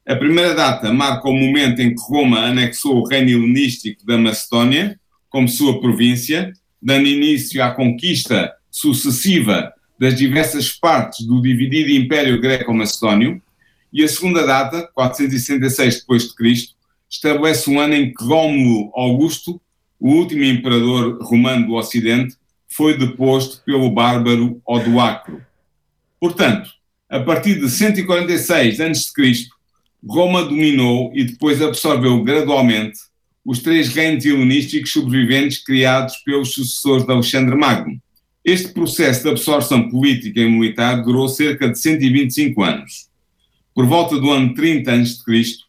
A 0.07 0.15
primeira 0.15 0.55
data 0.55 0.93
marca 0.93 1.27
o 1.27 1.33
momento 1.33 1.81
em 1.81 1.95
que 1.95 2.03
Roma 2.03 2.41
anexou 2.41 3.01
o 3.01 3.09
reino 3.09 3.31
helenístico 3.31 4.05
da 4.05 4.19
Macedónia 4.19 5.01
como 5.31 5.49
sua 5.49 5.81
província, 5.81 6.53
dando 6.81 7.09
início 7.09 7.63
à 7.63 7.71
conquista 7.71 8.53
sucessiva 8.71 9.73
das 9.99 10.15
diversas 10.15 10.71
partes 10.71 11.27
do 11.27 11.41
dividido 11.41 11.91
Império 11.91 12.41
Greco-Macedónio, 12.41 13.43
e 13.91 14.05
a 14.05 14.09
segunda 14.09 14.47
data, 14.47 14.89
466 14.95 16.01
depois 16.01 16.29
de 16.29 16.35
Cristo, 16.35 16.76
estabelece 17.11 17.71
um 17.71 17.81
ano 17.81 17.95
em 17.95 18.13
que 18.13 18.25
Rómulo 18.25 18.91
Augusto, 18.95 19.61
o 19.99 20.11
último 20.11 20.45
imperador 20.45 21.19
romano 21.23 21.67
do 21.67 21.75
Ocidente, 21.75 22.37
foi 22.69 22.99
deposto 22.99 23.63
pelo 23.65 23.91
bárbaro 23.91 24.61
Odoacro. 24.67 25.41
Portanto, 26.21 26.71
a 27.09 27.21
partir 27.21 27.61
de 27.61 27.71
146 27.71 28.81
a.C., 28.81 29.47
Roma 30.07 30.45
dominou 30.45 31.11
e 31.15 31.25
depois 31.25 31.61
absorveu 31.63 32.23
gradualmente 32.23 32.99
os 33.45 33.61
três 33.61 33.89
reinos 33.89 34.25
helenísticos 34.25 34.93
sobreviventes 34.93 35.63
criados 35.63 36.17
pelos 36.19 36.53
sucessores 36.53 37.07
de 37.07 37.13
Alexandre 37.13 37.57
Magno. 37.57 38.01
Este 38.45 38.69
processo 38.69 39.23
de 39.23 39.31
absorção 39.31 39.89
política 39.89 40.41
e 40.41 40.49
militar 40.49 41.03
durou 41.03 41.29
cerca 41.29 41.69
de 41.69 41.79
125 41.79 42.63
anos. 42.63 43.09
Por 43.75 43.87
volta 43.87 44.19
do 44.19 44.31
ano 44.31 44.55
30 44.55 44.93
a.C., 44.93 45.66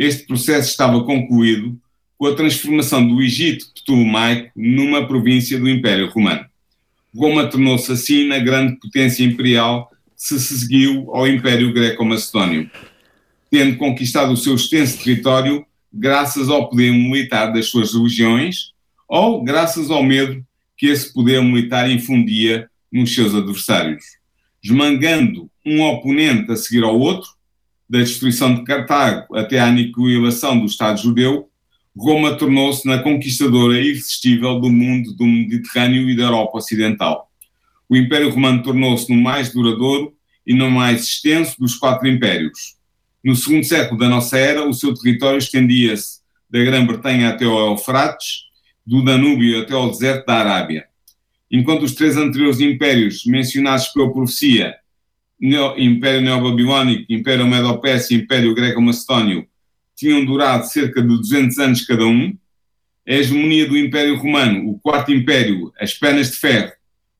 este 0.00 0.26
processo 0.26 0.70
estava 0.70 1.04
concluído 1.04 1.78
com 2.16 2.26
a 2.26 2.34
transformação 2.34 3.06
do 3.06 3.20
Egito 3.20 3.66
Ptolomaico 3.74 4.50
numa 4.56 5.06
província 5.06 5.58
do 5.58 5.68
Império 5.68 6.08
Romano. 6.08 6.46
Roma 7.14 7.46
tornou-se 7.46 7.92
assim 7.92 8.26
na 8.26 8.38
grande 8.38 8.76
potência 8.76 9.22
imperial 9.22 9.90
que 10.16 10.22
se 10.22 10.40
seguiu 10.40 11.14
ao 11.14 11.28
Império 11.28 11.70
Greco-Macedónio, 11.74 12.70
tendo 13.50 13.76
conquistado 13.76 14.32
o 14.32 14.36
seu 14.38 14.54
extenso 14.54 15.04
território 15.04 15.66
graças 15.92 16.48
ao 16.48 16.70
poder 16.70 16.92
militar 16.92 17.52
das 17.52 17.66
suas 17.66 17.92
legiões 17.92 18.72
ou 19.06 19.44
graças 19.44 19.90
ao 19.90 20.02
medo 20.02 20.42
que 20.78 20.86
esse 20.86 21.12
poder 21.12 21.42
militar 21.42 21.90
infundia 21.90 22.70
nos 22.90 23.14
seus 23.14 23.34
adversários, 23.34 24.02
esmangando 24.64 25.50
um 25.66 25.82
oponente 25.82 26.50
a 26.50 26.56
seguir 26.56 26.84
ao 26.84 26.98
outro, 26.98 27.28
da 27.90 27.98
destruição 27.98 28.54
de 28.54 28.62
Cartago 28.62 29.36
até 29.36 29.58
à 29.58 29.66
aniquilação 29.66 30.60
do 30.60 30.66
Estado 30.66 31.02
judeu, 31.02 31.50
Roma 31.98 32.36
tornou-se 32.36 32.86
na 32.86 33.02
conquistadora 33.02 33.80
irresistível 33.80 34.60
do 34.60 34.70
mundo 34.70 35.12
do 35.12 35.26
Mediterrâneo 35.26 36.08
e 36.08 36.16
da 36.16 36.22
Europa 36.22 36.58
Ocidental. 36.58 37.28
O 37.88 37.96
Império 37.96 38.30
Romano 38.30 38.62
tornou-se 38.62 39.12
no 39.12 39.20
mais 39.20 39.52
duradouro 39.52 40.14
e 40.46 40.54
no 40.54 40.70
mais 40.70 41.02
extenso 41.02 41.56
dos 41.58 41.74
quatro 41.74 42.06
impérios. 42.06 42.76
No 43.24 43.34
segundo 43.34 43.64
século 43.64 43.98
da 43.98 44.08
nossa 44.08 44.38
era, 44.38 44.64
o 44.64 44.72
seu 44.72 44.94
território 44.94 45.38
estendia-se 45.38 46.20
da 46.48 46.62
Grã-Bretanha 46.62 47.30
até 47.30 47.44
ao 47.44 47.72
Eufrates, 47.72 48.44
do 48.86 49.04
Danúbio 49.04 49.60
até 49.60 49.74
ao 49.74 49.90
deserto 49.90 50.26
da 50.26 50.34
Arábia. 50.34 50.86
Enquanto 51.50 51.82
os 51.82 51.94
três 51.96 52.16
anteriores 52.16 52.60
impérios 52.60 53.24
mencionados 53.26 53.88
pela 53.88 54.12
profecia 54.12 54.76
Império 55.40 56.20
Neobabilónico, 56.20 57.06
Império 57.08 57.46
Medo-Persa 57.46 58.12
e 58.12 58.18
Império 58.18 58.54
Greco-Macedónio 58.54 59.46
tinham 59.96 60.24
durado 60.24 60.66
cerca 60.66 61.02
de 61.02 61.08
200 61.08 61.58
anos 61.58 61.86
cada 61.86 62.04
um. 62.04 62.34
A 63.06 63.12
hegemonia 63.12 63.68
do 63.68 63.76
Império 63.76 64.16
Romano, 64.16 64.70
o 64.70 64.78
Quarto 64.78 65.12
Império, 65.12 65.72
as 65.78 65.92
Penas 65.94 66.30
de 66.30 66.36
Ferro, 66.36 66.72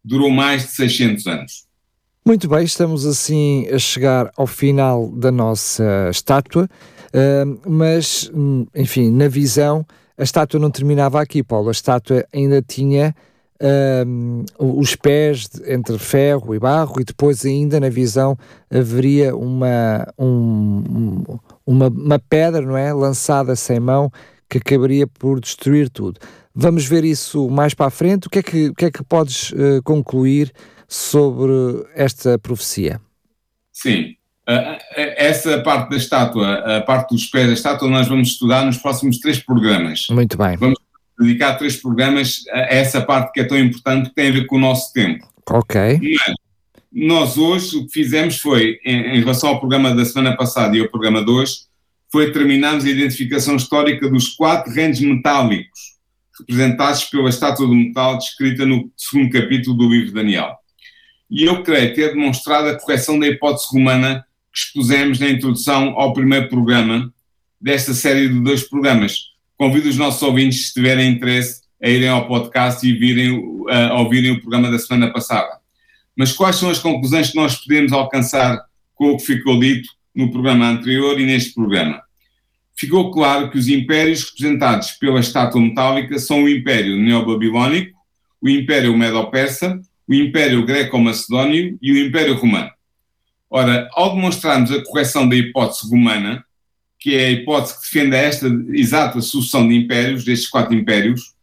durou 0.03 0.31
mais 0.31 0.63
de 0.63 0.73
600 0.73 1.27
anos. 1.27 1.67
Muito 2.25 2.49
bem, 2.49 2.65
estamos 2.65 3.07
assim 3.07 3.67
a 3.73 3.79
chegar 3.79 4.31
ao 4.37 4.47
final 4.47 5.11
da 5.11 5.33
nossa 5.33 6.09
estátua, 6.11 6.69
mas, 7.67 8.31
hum, 8.33 8.67
enfim, 8.75 9.11
na 9.11 9.27
visão, 9.27 9.85
a 10.17 10.23
estátua 10.23 10.61
não 10.61 10.71
terminava 10.71 11.21
aqui, 11.21 11.43
Paulo. 11.43 11.69
A 11.69 11.73
estátua 11.73 12.25
ainda 12.33 12.63
tinha 12.63 13.15
um, 13.61 14.45
os 14.59 14.97
pés 14.97 15.49
entre 15.67 15.99
ferro 15.99 16.55
e 16.55 16.59
barro, 16.59 17.01
e 17.01 17.05
depois, 17.05 17.45
ainda 17.45 17.79
na 17.79 17.89
visão, 17.89 18.37
haveria 18.71 19.37
uma, 19.37 20.07
um, 20.19 21.25
uma, 21.67 21.89
uma 21.89 22.19
pedra 22.19 22.63
não 22.63 22.77
é? 22.77 22.93
lançada 22.93 23.55
sem 23.55 23.79
mão 23.79 24.11
que 24.49 24.59
acabaria 24.59 25.07
por 25.07 25.41
destruir 25.41 25.89
tudo. 25.91 26.19
Vamos 26.55 26.85
ver 26.85 27.05
isso 27.05 27.49
mais 27.49 27.75
para 27.75 27.87
a 27.87 27.91
frente. 27.91 28.27
O 28.27 28.31
que 28.31 28.41
é 28.41 28.43
que, 28.43 28.69
o 28.69 28.75
que, 28.75 28.85
é 28.87 28.91
que 28.91 29.05
podes 29.05 29.53
uh, 29.53 29.83
concluir 29.85 30.53
sobre 30.89 31.53
esta 31.95 32.37
profecia? 32.39 33.01
Sim, 33.73 34.17
uh, 34.49 34.77
essa 34.97 35.63
parte 35.63 35.91
da 35.91 35.97
estátua, 35.97 36.79
a 36.79 36.81
parte 36.81 37.15
dos 37.15 37.27
pés 37.27 37.47
da 37.47 37.53
estátua, 37.53 37.89
nós 37.89 38.09
vamos 38.09 38.31
estudar 38.31 38.65
nos 38.65 38.79
próximos 38.79 39.19
três 39.19 39.39
programas. 39.39 40.07
Muito 40.11 40.37
bem. 40.37 40.57
Vamos 40.57 40.79
dedicar 41.21 41.55
três 41.55 41.77
programas 41.77 42.45
a 42.51 42.75
essa 42.75 43.01
parte 43.01 43.33
que 43.33 43.41
é 43.41 43.45
tão 43.45 43.59
importante, 43.59 44.09
que 44.09 44.15
tem 44.15 44.29
a 44.29 44.33
ver 44.33 44.47
com 44.47 44.57
o 44.57 44.61
nosso 44.61 44.93
tempo. 44.93 45.29
Ok. 45.49 46.01
Mas 46.01 46.35
nós 46.93 47.37
hoje 47.37 47.77
o 47.77 47.87
que 47.87 47.93
fizemos 47.93 48.39
foi, 48.39 48.79
em, 48.85 49.17
em, 49.17 49.21
relação 49.21 49.51
ao 49.51 49.61
programa 49.61 49.95
da 49.95 50.05
semana 50.05 50.37
passada 50.37 50.77
e 50.77 50.81
ao 50.81 50.89
programa 50.89 51.25
de 51.25 51.31
hoje, 51.31 51.55
foi 52.11 52.33
terminarmos 52.33 52.85
a 52.85 52.91
identificação 52.91 53.55
histórica 53.55 54.09
dos 54.09 54.31
quatro 54.31 54.73
reinos 54.73 55.01
metálicos 55.01 55.91
representados 56.41 57.05
pela 57.05 57.29
estátua 57.29 57.67
do 57.67 57.75
metal 57.75 58.17
descrita 58.17 58.65
no 58.65 58.91
segundo 58.97 59.31
capítulo 59.31 59.77
do 59.77 59.89
livro 59.89 60.07
de 60.07 60.15
Daniel. 60.15 60.57
E 61.31 61.45
eu 61.45 61.63
creio 61.63 61.95
ter 61.95 62.15
demonstrado 62.15 62.69
a 62.69 62.79
correção 62.79 63.19
da 63.19 63.27
hipótese 63.27 63.67
romana 63.71 64.25
que 64.53 64.59
expusemos 64.59 65.21
na 65.21 65.29
introdução 65.29 65.95
ao 65.97 66.13
primeiro 66.13 66.49
programa 66.49 67.13
desta 67.61 67.93
série 67.93 68.29
de 68.29 68.41
dois 68.41 68.67
programas 68.69 69.30
Convido 69.61 69.91
os 69.91 69.99
nossos 69.99 70.23
ouvintes, 70.23 70.69
se 70.69 70.73
tiverem 70.73 71.13
interesse, 71.13 71.61
a 71.83 71.87
irem 71.87 72.09
ao 72.09 72.27
podcast 72.27 72.89
e 72.89 72.95
virem, 72.95 73.45
a 73.69 74.01
ouvirem 74.01 74.31
o 74.31 74.41
programa 74.41 74.71
da 74.71 74.79
semana 74.79 75.13
passada. 75.13 75.59
Mas 76.17 76.33
quais 76.33 76.57
são 76.57 76.71
as 76.71 76.79
conclusões 76.79 77.29
que 77.29 77.37
nós 77.37 77.57
podemos 77.57 77.93
alcançar 77.93 78.59
com 78.95 79.11
o 79.11 79.19
que 79.19 79.27
ficou 79.27 79.61
dito 79.61 79.91
no 80.15 80.31
programa 80.31 80.67
anterior 80.67 81.21
e 81.21 81.27
neste 81.27 81.53
programa? 81.53 82.01
Ficou 82.75 83.11
claro 83.11 83.51
que 83.51 83.59
os 83.59 83.69
impérios 83.69 84.31
representados 84.31 84.93
pela 84.93 85.21
estátua 85.21 85.61
metálica 85.61 86.19
são 86.19 86.45
o 86.45 86.49
Império 86.49 86.97
Neobabilónico, 86.97 87.99
o 88.41 88.49
Império 88.49 88.97
Medo-Persa, 88.97 89.79
o 90.09 90.15
Império 90.15 90.65
Greco-Macedónio 90.65 91.79
e 91.83 91.93
o 91.93 92.07
Império 92.07 92.35
Romano. 92.35 92.71
Ora, 93.51 93.91
ao 93.93 94.15
demonstrarmos 94.15 94.73
a 94.73 94.83
correção 94.83 95.29
da 95.29 95.37
hipótese 95.37 95.87
romana, 95.87 96.43
que 97.01 97.17
é 97.17 97.27
a 97.27 97.31
hipótese 97.31 97.75
que 97.75 97.81
defende 97.81 98.15
esta 98.15 98.47
exata 98.73 99.21
sucessão 99.23 99.67
de 99.67 99.75
impérios, 99.75 100.23
destes 100.23 100.51
quatro 100.51 100.75
impérios, 100.75 101.35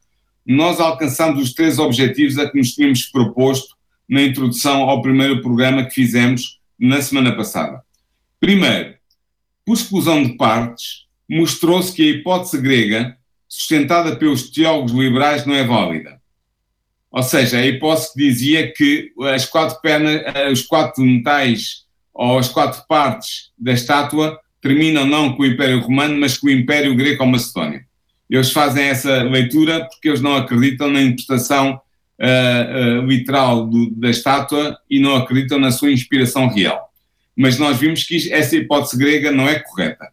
nós 0.45 0.79
alcançamos 0.79 1.41
os 1.41 1.53
três 1.53 1.79
objetivos 1.79 2.37
a 2.37 2.49
que 2.49 2.57
nos 2.57 2.73
tínhamos 2.73 3.07
proposto 3.07 3.75
na 4.07 4.21
introdução 4.21 4.83
ao 4.83 5.01
primeiro 5.01 5.41
programa 5.41 5.83
que 5.83 5.93
fizemos 5.93 6.59
na 6.79 7.01
semana 7.01 7.35
passada. 7.35 7.81
Primeiro, 8.39 8.93
por 9.65 9.73
exclusão 9.73 10.23
de 10.23 10.37
partes, 10.37 11.07
mostrou-se 11.27 11.91
que 11.91 12.03
a 12.03 12.11
hipótese 12.11 12.61
grega, 12.61 13.17
sustentada 13.49 14.15
pelos 14.15 14.51
teólogos 14.51 14.93
liberais, 14.93 15.45
não 15.45 15.55
é 15.55 15.65
válida. 15.65 16.21
Ou 17.11 17.23
seja, 17.23 17.57
a 17.57 17.65
hipótese 17.65 18.13
que 18.13 18.19
dizia 18.19 18.71
que 18.71 19.11
as 19.33 19.45
quatro 19.45 19.81
pernas, 19.81 20.21
os 20.51 20.61
quatro 20.61 21.03
metais 21.03 21.85
ou 22.13 22.37
as 22.37 22.47
quatro 22.47 22.85
partes 22.87 23.51
da 23.57 23.73
estátua 23.73 24.39
terminam 24.61 25.05
não 25.05 25.33
com 25.33 25.43
o 25.43 25.45
Império 25.45 25.79
Romano, 25.79 26.19
mas 26.19 26.37
com 26.37 26.47
o 26.47 26.51
Império 26.51 26.95
Greco-Macedónio. 26.95 27.81
Eles 28.29 28.51
fazem 28.51 28.85
essa 28.85 29.23
leitura 29.23 29.85
porque 29.85 30.09
eles 30.09 30.21
não 30.21 30.35
acreditam 30.35 30.89
na 30.89 31.01
interpretação 31.01 31.79
uh, 32.19 33.01
uh, 33.01 33.05
literal 33.05 33.65
do, 33.65 33.89
da 33.91 34.09
estátua 34.09 34.77
e 34.89 34.99
não 34.99 35.15
acreditam 35.15 35.59
na 35.59 35.71
sua 35.71 35.91
inspiração 35.91 36.47
real. 36.47 36.91
Mas 37.35 37.57
nós 37.57 37.77
vimos 37.77 38.03
que 38.03 38.31
essa 38.33 38.55
hipótese 38.55 38.97
grega 38.97 39.31
não 39.31 39.47
é 39.47 39.59
correta. 39.59 40.09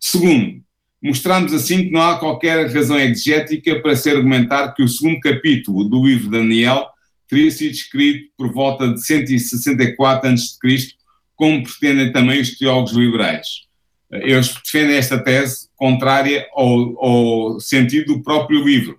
Segundo, 0.00 0.60
mostramos 1.00 1.52
assim 1.52 1.84
que 1.84 1.90
não 1.90 2.02
há 2.02 2.18
qualquer 2.18 2.72
razão 2.72 2.98
exegética 2.98 3.80
para 3.80 3.94
se 3.94 4.10
argumentar 4.10 4.72
que 4.72 4.82
o 4.82 4.88
segundo 4.88 5.20
capítulo 5.20 5.84
do 5.84 6.04
livro 6.04 6.24
de 6.24 6.38
Daniel 6.38 6.88
teria 7.28 7.50
sido 7.50 7.70
escrito 7.70 8.30
por 8.36 8.52
volta 8.52 8.88
de 8.88 9.00
164 9.00 10.30
a.C., 10.30 10.58
como 11.36 11.62
pretendem 11.62 12.12
também 12.12 12.40
os 12.40 12.56
teólogos 12.58 12.92
liberais 12.92 13.71
eles 14.12 14.54
defendem 14.62 14.96
esta 14.96 15.18
tese 15.18 15.68
contrária 15.74 16.46
ao, 16.54 17.04
ao, 17.04 17.60
sentido 17.60 18.14
do 18.14 18.22
próprio 18.22 18.62
livro. 18.62 18.98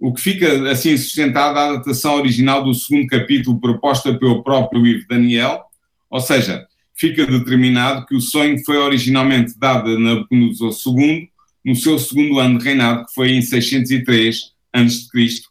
O 0.00 0.12
que 0.12 0.20
fica 0.20 0.70
assim 0.70 0.96
sustentado 0.96 1.58
à 1.58 1.70
adaptação 1.70 2.14
original 2.14 2.64
do 2.64 2.74
segundo 2.74 3.06
capítulo 3.06 3.60
proposta 3.60 4.18
pelo 4.18 4.42
próprio 4.42 4.82
livro 4.82 5.06
Daniel, 5.08 5.62
ou 6.10 6.20
seja, 6.20 6.66
fica 6.94 7.26
determinado 7.26 8.06
que 8.06 8.14
o 8.14 8.20
sonho 8.20 8.62
foi 8.64 8.76
originalmente 8.78 9.58
dado 9.58 9.90
a 9.90 9.98
Nabucodonosor 9.98 10.72
II 10.86 11.28
no 11.64 11.76
seu 11.76 11.98
segundo 11.98 12.38
ano 12.38 12.58
de 12.58 12.64
reinado, 12.64 13.06
que 13.06 13.14
foi 13.14 13.32
em 13.32 13.42
603 13.42 14.52
a.C., 14.72 15.42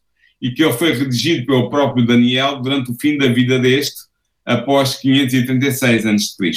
e 0.42 0.52
que 0.52 0.62
ele 0.62 0.74
foi 0.74 0.92
redigido 0.94 1.46
pelo 1.46 1.70
próprio 1.70 2.06
Daniel 2.06 2.62
durante 2.62 2.92
o 2.92 2.98
fim 3.00 3.18
da 3.18 3.28
vida 3.28 3.58
deste, 3.58 4.02
após 4.46 4.96
536 4.98 6.06
a.C. 6.06 6.52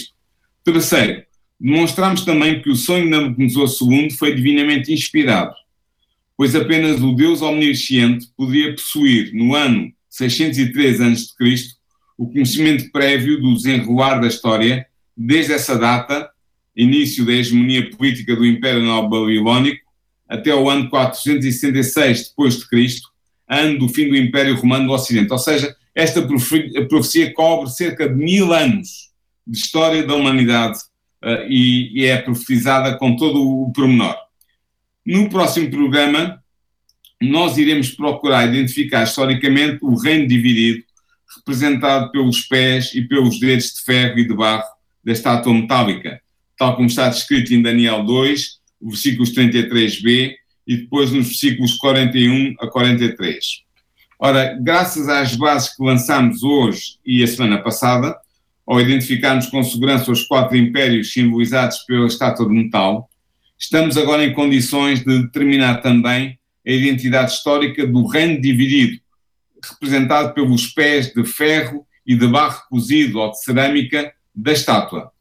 Terceiro, 0.65 1.26
demonstramos 1.59 2.25
também 2.25 2.61
que 2.61 2.71
o 2.71 2.77
sonho 2.77 3.05
de 3.05 3.11
Nabucodonosor 3.11 3.91
II 3.91 4.11
foi 4.11 4.35
divinamente 4.35 4.93
inspirado, 4.93 5.55
pois 6.37 6.55
apenas 6.55 7.03
o 7.03 7.13
Deus 7.13 7.43
omnisciente 7.43 8.29
podia 8.37 8.75
possuir, 8.75 9.33
no 9.35 9.55
ano 9.55 9.93
603 10.11 11.01
a.C., 11.01 11.77
o 12.19 12.31
conhecimento 12.31 12.91
prévio 12.91 13.41
do 13.41 13.55
desenrolar 13.55 14.19
da 14.19 14.27
história, 14.27 14.87
desde 15.17 15.53
essa 15.53 15.79
data, 15.79 16.31
início 16.75 17.25
da 17.25 17.33
hegemonia 17.33 17.91
política 17.91 18.35
do 18.35 18.45
Império 18.45 18.85
Babilónico, 19.09 19.85
até 20.29 20.55
o 20.55 20.69
ano 20.69 20.89
466 20.89 22.31
depois 22.31 22.59
de 22.59 22.69
Cristo, 22.69 23.09
ano 23.49 23.79
do 23.79 23.89
fim 23.89 24.09
do 24.09 24.17
Império 24.17 24.57
Romano 24.57 24.87
do 24.87 24.93
Ocidente. 24.93 25.33
Ou 25.33 25.39
seja, 25.39 25.75
esta 25.95 26.21
profecia 26.89 27.33
cobre 27.33 27.71
cerca 27.71 28.09
de 28.09 28.15
mil 28.15 28.53
anos 28.53 29.11
de 29.47 29.59
história 29.59 30.03
da 30.03 30.15
humanidade 30.15 30.79
e, 31.49 32.03
e, 32.03 32.05
é 32.05 32.17
profetizada 32.19 32.97
com 32.97 33.17
todo 33.17 33.43
o 33.43 33.73
pormenor. 33.73 34.17
No 35.05 35.29
próximo 35.29 35.71
programa, 35.71 36.43
nós 37.21 37.57
iremos 37.59 37.91
procurar 37.91 38.47
identificar 38.47 39.03
historicamente 39.03 39.79
o 39.83 39.97
reino 39.97 40.27
dividido, 40.27 40.85
representado 41.37 42.11
pelos 42.13 42.43
pés 42.43 42.95
e 42.95 43.03
pelos 43.03 43.41
dedos 43.41 43.75
de 43.75 43.83
ferro 43.83 44.19
e 44.19 44.27
de 44.27 44.35
barro 44.35 44.65
da 45.05 45.13
estátua 45.13 45.53
metálica, 45.53 46.21
tal 46.57 46.77
como 46.77 46.89
está 46.89 47.09
descrito 47.09 47.55
em 47.55 47.63
Daniel 47.63 48.05
2, 48.05 48.61
versículos 48.83 49.33
33b, 49.33 50.35
e 50.67 50.77
depois 50.77 51.13
nos 51.13 51.27
versículos 51.27 51.75
41 51.77 52.55
a 52.61 52.69
43. 52.69 53.67
Ora, 54.19 54.59
graças 54.61 55.09
às 55.09 55.37
bases 55.37 55.77
que 55.77 55.85
lançamos 55.85 56.43
hoje 56.43 56.99
e 57.05 57.23
a 57.23 57.27
semana 57.27 57.59
passada, 57.59 58.17
ao 58.67 58.81
identificarmos 58.81 59.47
com 59.47 59.63
segurança 59.63 60.11
os 60.11 60.25
quatro 60.25 60.57
impérios 60.57 61.13
simbolizados 61.13 61.79
pela 61.87 62.07
estátua 62.07 62.47
de 62.47 62.53
metal, 62.53 63.09
estamos 63.59 63.97
agora 63.97 64.25
em 64.25 64.35
condições 64.35 65.05
de 65.05 65.23
determinar 65.23 65.77
também 65.77 66.39
a 66.67 66.71
identidade 66.71 67.31
histórica 67.31 67.87
do 67.87 68.05
reino 68.07 68.41
dividido, 68.41 69.01
representado 69.63 70.35
pelos 70.35 70.67
pés 70.67 71.15
de 71.15 71.25
ferro 71.25 71.87
e 72.05 72.17
de 72.17 72.27
barro 72.27 72.63
cozido 72.69 73.21
ou 73.21 73.31
de 73.31 73.41
cerâmica 73.43 74.13
da 74.35 74.53
estátua. 74.53 75.13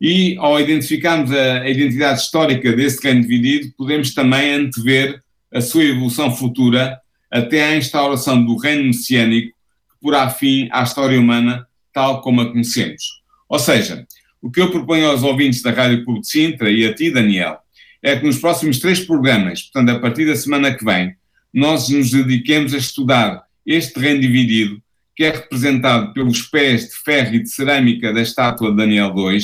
E 0.00 0.36
ao 0.38 0.60
identificarmos 0.60 1.32
a, 1.32 1.68
identidade 1.68 2.20
histórica 2.20 2.72
desse 2.72 3.02
reino 3.02 3.22
dividido, 3.22 3.72
podemos 3.76 4.14
também 4.14 4.52
antever 4.52 5.22
a 5.52 5.60
sua 5.60 5.84
evolução 5.84 6.34
futura 6.34 6.98
até 7.30 7.64
à 7.64 7.76
instauração 7.76 8.44
do 8.44 8.56
reino 8.56 8.84
messiânico, 8.84 9.48
que 9.48 9.96
porá 10.00 10.28
fim 10.28 10.68
à 10.70 10.82
história 10.82 11.18
humana 11.18 11.66
tal 11.92 12.20
como 12.20 12.40
a 12.40 12.50
conhecemos. 12.50 13.20
Ou 13.48 13.58
seja, 13.58 14.06
o 14.42 14.50
que 14.50 14.60
eu 14.60 14.70
proponho 14.70 15.10
aos 15.10 15.22
ouvintes 15.22 15.62
da 15.62 15.70
Rádio 15.70 16.04
Clube 16.04 16.20
de 16.20 16.28
Sintra 16.28 16.70
e 16.70 16.86
a 16.86 16.94
ti, 16.94 17.10
Daniel, 17.10 17.58
é 18.02 18.16
que 18.16 18.24
nos 18.24 18.38
próximos 18.38 18.78
três 18.78 19.00
programas, 19.00 19.62
portanto, 19.62 19.96
a 19.96 20.00
partir 20.00 20.26
da 20.26 20.36
semana 20.36 20.74
que 20.74 20.84
vem, 20.84 21.14
nós 21.52 21.88
nos 21.88 22.10
dediquemos 22.10 22.72
a 22.72 22.78
estudar 22.78 23.42
este 23.66 23.98
reino 23.98 24.20
dividido, 24.20 24.80
que 25.14 25.24
é 25.24 25.30
representado 25.30 26.12
pelos 26.14 26.42
pés 26.42 26.88
de 26.88 26.96
ferro 26.96 27.34
e 27.34 27.42
de 27.42 27.50
cerâmica 27.50 28.12
da 28.12 28.22
estátua 28.22 28.70
de 28.70 28.76
Daniel 28.76 29.12
II, 29.14 29.38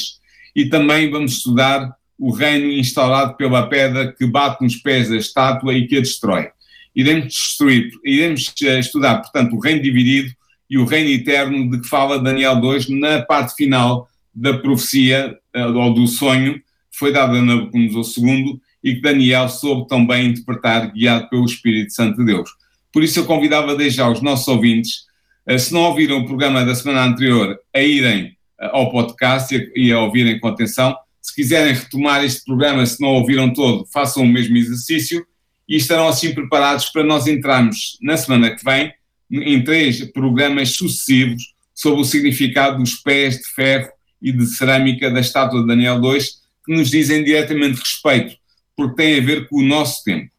e 0.54 0.66
também 0.66 1.10
vamos 1.10 1.32
estudar 1.32 1.94
o 2.18 2.30
reino 2.30 2.70
instaurado 2.70 3.36
pela 3.36 3.68
pedra 3.68 4.10
que 4.12 4.26
bate 4.26 4.64
nos 4.64 4.76
pés 4.76 5.10
da 5.10 5.16
estátua 5.16 5.74
e 5.74 5.86
que 5.86 5.98
a 5.98 6.00
destrói. 6.00 6.48
Iremos, 6.94 7.26
destruir, 7.26 7.90
iremos 8.02 8.54
eh, 8.62 8.78
estudar, 8.78 9.20
portanto, 9.20 9.54
o 9.54 9.60
reino 9.60 9.82
dividido 9.82 10.34
e 10.68 10.78
o 10.78 10.84
reino 10.84 11.10
eterno 11.10 11.70
de 11.70 11.80
que 11.80 11.88
fala 11.88 12.18
Daniel 12.18 12.60
2 12.60 12.88
na 12.90 13.22
parte 13.22 13.54
final 13.54 14.08
da 14.34 14.58
profecia 14.58 15.36
eh, 15.54 15.66
ou 15.66 15.94
do 15.94 16.06
sonho 16.06 16.54
que 16.54 16.98
foi 16.98 17.12
dado 17.12 17.36
a 17.36 17.42
Nabucodonosor 17.42 18.24
II 18.24 18.60
e 18.82 18.94
que 18.94 19.00
Daniel 19.00 19.48
soube 19.48 19.88
tão 19.88 20.06
bem 20.06 20.28
interpretar, 20.28 20.92
guiado 20.92 21.28
pelo 21.28 21.44
Espírito 21.44 21.92
Santo 21.92 22.18
de 22.18 22.26
Deus. 22.26 22.50
Por 22.92 23.02
isso 23.02 23.18
eu 23.18 23.26
convidava 23.26 23.74
desde 23.74 23.98
já 23.98 24.08
os 24.08 24.22
nossos 24.22 24.46
ouvintes, 24.48 25.04
eh, 25.46 25.58
se 25.58 25.72
não 25.72 25.82
ouviram 25.82 26.18
o 26.18 26.26
programa 26.26 26.64
da 26.64 26.74
semana 26.74 27.04
anterior, 27.04 27.58
a 27.74 27.80
irem 27.80 28.36
ao 28.58 28.90
podcast 28.90 29.54
e 29.74 29.92
a 29.92 30.00
ouvirem 30.00 30.38
com 30.40 30.48
atenção. 30.48 30.96
Se 31.20 31.34
quiserem 31.34 31.74
retomar 31.74 32.24
este 32.24 32.44
programa, 32.44 32.84
se 32.86 33.00
não 33.00 33.08
ouviram 33.08 33.52
todo, 33.52 33.86
façam 33.92 34.22
o 34.22 34.28
mesmo 34.28 34.56
exercício 34.56 35.26
e 35.68 35.76
estarão 35.76 36.08
assim 36.08 36.32
preparados 36.32 36.88
para 36.88 37.02
nós 37.02 37.26
entrarmos 37.26 37.98
na 38.00 38.16
semana 38.16 38.54
que 38.54 38.64
vem 38.64 38.92
em 39.30 39.62
três 39.62 40.04
programas 40.12 40.70
sucessivos 40.70 41.54
sobre 41.74 42.00
o 42.00 42.04
significado 42.04 42.78
dos 42.78 42.94
pés 42.94 43.36
de 43.38 43.46
ferro 43.54 43.90
e 44.20 44.32
de 44.32 44.46
cerâmica 44.46 45.10
da 45.10 45.20
estátua 45.20 45.60
de 45.60 45.66
Daniel 45.66 46.00
II, 46.02 46.20
que 46.64 46.74
nos 46.74 46.90
dizem 46.90 47.22
diretamente 47.22 47.78
respeito, 47.78 48.36
porque 48.76 48.96
tem 48.96 49.18
a 49.18 49.22
ver 49.22 49.48
com 49.48 49.56
o 49.56 49.62
nosso 49.62 50.02
tempo. 50.02 50.30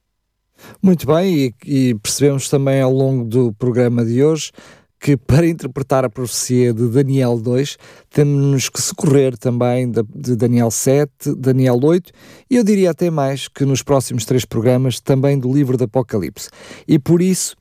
Muito 0.81 1.05
bem, 1.05 1.53
e, 1.65 1.89
e 1.89 1.95
percebemos 1.95 2.49
também 2.49 2.81
ao 2.81 2.91
longo 2.91 3.23
do 3.23 3.53
programa 3.53 4.03
de 4.03 4.23
hoje 4.23 4.51
que 4.99 5.15
para 5.15 5.47
interpretar 5.47 6.03
a 6.03 6.09
profecia 6.09 6.73
de 6.73 6.87
Daniel 6.89 7.39
2 7.39 7.77
temos 8.09 8.67
que 8.67 8.81
socorrer 8.81 9.37
também 9.37 9.89
de, 9.89 10.35
Daniel 10.35 10.71
7, 10.71 11.35
Daniel 11.37 11.79
8 11.81 12.11
e 12.49 12.55
eu 12.55 12.63
diria 12.63 12.91
até 12.91 13.09
mais 13.09 13.47
que 13.47 13.63
nos 13.63 13.83
próximos 13.83 14.25
três 14.25 14.43
programas 14.43 14.99
também 14.99 15.37
do 15.37 15.53
livro 15.53 15.77
do 15.77 15.83
Apocalipse. 15.83 16.49
E 16.87 16.97
por 16.97 17.21
isso, 17.21 17.55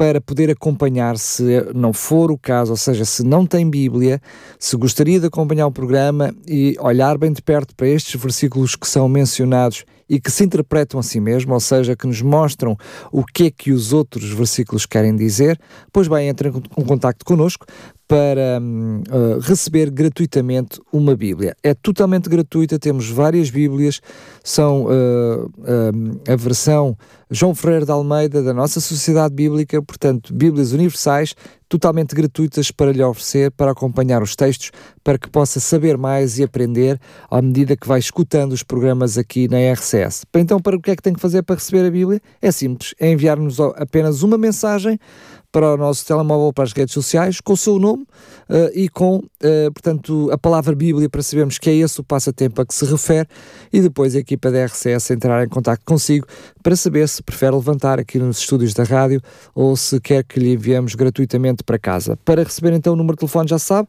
para 0.00 0.18
poder 0.18 0.48
acompanhar, 0.48 1.18
se 1.18 1.44
não 1.74 1.92
for 1.92 2.30
o 2.32 2.38
caso, 2.38 2.70
ou 2.70 2.76
seja, 2.78 3.04
se 3.04 3.22
não 3.22 3.44
tem 3.44 3.68
Bíblia, 3.68 4.18
se 4.58 4.74
gostaria 4.74 5.20
de 5.20 5.26
acompanhar 5.26 5.66
o 5.66 5.70
programa 5.70 6.34
e 6.48 6.74
olhar 6.80 7.18
bem 7.18 7.30
de 7.30 7.42
perto 7.42 7.76
para 7.76 7.86
estes 7.86 8.18
versículos 8.18 8.74
que 8.74 8.88
são 8.88 9.06
mencionados 9.10 9.84
e 10.08 10.18
que 10.18 10.30
se 10.30 10.42
interpretam 10.42 10.98
a 10.98 11.02
si 11.02 11.20
mesmo, 11.20 11.52
ou 11.52 11.60
seja, 11.60 11.94
que 11.94 12.06
nos 12.06 12.22
mostram 12.22 12.78
o 13.12 13.22
que 13.22 13.48
é 13.48 13.50
que 13.50 13.72
os 13.72 13.92
outros 13.92 14.30
versículos 14.32 14.86
querem 14.86 15.14
dizer, 15.14 15.60
pois 15.92 16.08
bem, 16.08 16.28
entre 16.28 16.48
em 16.48 16.84
contato 16.86 17.22
connosco 17.22 17.66
para 18.10 18.60
uh, 18.60 19.38
receber 19.38 19.88
gratuitamente 19.88 20.80
uma 20.92 21.14
Bíblia. 21.14 21.54
É 21.62 21.72
totalmente 21.74 22.28
gratuita, 22.28 22.76
temos 22.76 23.08
várias 23.08 23.50
Bíblias, 23.50 24.00
são 24.42 24.86
uh, 24.86 25.46
uh, 25.46 26.20
a 26.28 26.34
versão 26.34 26.98
João 27.30 27.54
Ferreira 27.54 27.86
de 27.86 27.92
Almeida 27.92 28.42
da 28.42 28.52
nossa 28.52 28.80
Sociedade 28.80 29.32
Bíblica, 29.32 29.80
portanto, 29.80 30.34
Bíblias 30.34 30.72
universais, 30.72 31.36
totalmente 31.68 32.12
gratuitas 32.12 32.72
para 32.72 32.90
lhe 32.90 33.00
oferecer, 33.00 33.52
para 33.52 33.70
acompanhar 33.70 34.20
os 34.20 34.34
textos, 34.34 34.72
para 35.04 35.16
que 35.16 35.30
possa 35.30 35.60
saber 35.60 35.96
mais 35.96 36.36
e 36.40 36.42
aprender 36.42 36.98
à 37.30 37.40
medida 37.40 37.76
que 37.76 37.86
vai 37.86 38.00
escutando 38.00 38.50
os 38.50 38.64
programas 38.64 39.16
aqui 39.16 39.46
na 39.46 39.58
RCS. 39.72 40.24
Então, 40.34 40.58
para 40.58 40.76
o 40.76 40.82
que 40.82 40.90
é 40.90 40.96
que 40.96 41.02
tem 41.02 41.14
que 41.14 41.20
fazer 41.20 41.44
para 41.44 41.54
receber 41.54 41.86
a 41.86 41.90
Bíblia? 41.92 42.20
É 42.42 42.50
simples, 42.50 42.92
é 42.98 43.12
enviar-nos 43.12 43.60
apenas 43.60 44.24
uma 44.24 44.36
mensagem 44.36 44.98
para 45.52 45.74
o 45.74 45.76
nosso 45.76 46.06
telemóvel, 46.06 46.52
para 46.52 46.64
as 46.64 46.72
redes 46.72 46.94
sociais, 46.94 47.40
com 47.40 47.52
o 47.52 47.56
seu 47.56 47.78
nome 47.78 48.02
uh, 48.48 48.70
e 48.74 48.88
com, 48.88 49.16
uh, 49.16 49.72
portanto, 49.72 50.30
a 50.32 50.38
palavra 50.38 50.74
Bíblia 50.74 51.08
para 51.08 51.22
sabermos 51.22 51.58
que 51.58 51.68
é 51.68 51.74
esse 51.74 52.00
o 52.00 52.04
passatempo 52.04 52.60
a 52.60 52.66
que 52.66 52.74
se 52.74 52.84
refere 52.84 53.28
e 53.72 53.80
depois 53.80 54.14
a 54.14 54.18
equipa 54.20 54.50
da 54.50 54.64
RCS 54.64 55.10
entrar 55.10 55.44
em 55.44 55.48
contato 55.48 55.80
consigo 55.84 56.26
para 56.62 56.76
saber 56.76 57.08
se 57.08 57.22
prefere 57.22 57.54
levantar 57.54 57.98
aqui 57.98 58.18
nos 58.18 58.38
estúdios 58.38 58.74
da 58.74 58.84
rádio 58.84 59.20
ou 59.54 59.76
se 59.76 60.00
quer 60.00 60.24
que 60.24 60.38
lhe 60.38 60.52
enviemos 60.52 60.94
gratuitamente 60.94 61.64
para 61.64 61.78
casa. 61.78 62.16
Para 62.24 62.44
receber 62.44 62.72
então 62.72 62.92
o 62.92 62.96
número 62.96 63.14
de 63.16 63.20
telefone 63.20 63.48
já 63.48 63.58
sabe, 63.58 63.88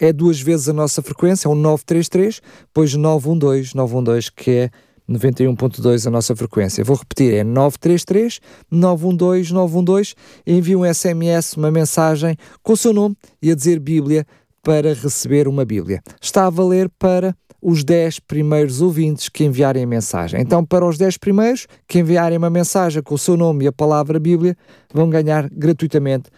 é 0.00 0.12
duas 0.12 0.40
vezes 0.40 0.68
a 0.68 0.72
nossa 0.72 1.02
frequência, 1.02 1.46
é 1.46 1.50
um 1.50 1.54
933, 1.54 2.40
depois 2.66 2.94
912, 2.94 3.76
912 3.76 4.32
que 4.32 4.50
é 4.50 4.70
91.2 5.08 6.06
a 6.06 6.10
nossa 6.10 6.34
frequência. 6.34 6.84
Vou 6.84 6.96
repetir, 6.96 7.34
é 7.34 7.44
933 7.44 8.40
912 8.70 9.52
912. 9.52 10.14
Envie 10.46 10.76
um 10.76 10.84
SMS, 10.84 11.56
uma 11.56 11.70
mensagem 11.70 12.36
com 12.62 12.72
o 12.72 12.76
seu 12.76 12.92
nome 12.92 13.16
e 13.40 13.50
a 13.50 13.54
dizer 13.54 13.78
Bíblia 13.78 14.26
para 14.62 14.94
receber 14.94 15.48
uma 15.48 15.64
Bíblia. 15.64 16.00
Está 16.20 16.46
a 16.46 16.50
valer 16.50 16.88
para 16.98 17.34
os 17.60 17.84
10 17.84 18.20
primeiros 18.20 18.80
ouvintes 18.80 19.28
que 19.28 19.44
enviarem 19.44 19.84
a 19.84 19.86
mensagem. 19.86 20.40
Então, 20.40 20.64
para 20.64 20.84
os 20.84 20.98
10 20.98 21.16
primeiros 21.18 21.66
que 21.86 22.00
enviarem 22.00 22.36
uma 22.36 22.50
mensagem 22.50 23.00
com 23.02 23.14
o 23.14 23.18
seu 23.18 23.36
nome 23.36 23.64
e 23.64 23.68
a 23.68 23.72
palavra 23.72 24.18
Bíblia, 24.18 24.56
vão 24.92 25.08
ganhar 25.08 25.48
gratuitamente 25.48 26.28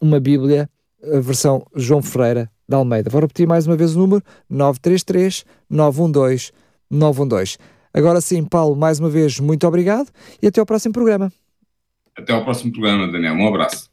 uma 0.00 0.20
Bíblia, 0.20 0.70
a 1.02 1.18
versão 1.18 1.66
João 1.74 2.00
Ferreira 2.00 2.48
da 2.68 2.76
Almeida. 2.76 3.10
Vou 3.10 3.20
repetir 3.20 3.48
mais 3.48 3.66
uma 3.66 3.76
vez 3.76 3.96
o 3.96 3.98
número: 3.98 4.22
933 4.48 5.44
912 5.68 6.52
912. 6.88 7.58
Agora 7.92 8.20
sim, 8.20 8.44
Paulo, 8.44 8.76
mais 8.76 9.00
uma 9.00 9.10
vez, 9.10 9.40
muito 9.40 9.66
obrigado 9.66 10.08
e 10.42 10.46
até 10.46 10.60
ao 10.60 10.66
próximo 10.66 10.92
programa. 10.92 11.32
Até 12.16 12.32
ao 12.32 12.44
próximo 12.44 12.72
programa, 12.72 13.10
Daniel. 13.10 13.34
Um 13.34 13.48
abraço. 13.48 13.90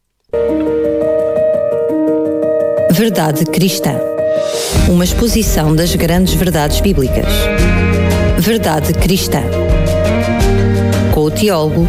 Verdade 2.91 3.45
Cristã. 3.45 3.93
Uma 4.89 5.04
exposição 5.04 5.76
das 5.76 5.95
grandes 5.95 6.34
verdades 6.34 6.80
bíblicas. 6.82 7.26
Verdade 8.39 8.93
Cristã. 8.93 9.41
o 11.16 11.32
teólogo 11.32 11.88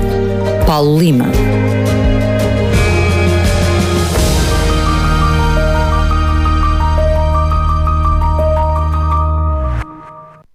Paulo 0.67 0.99
Lima. 0.99 1.27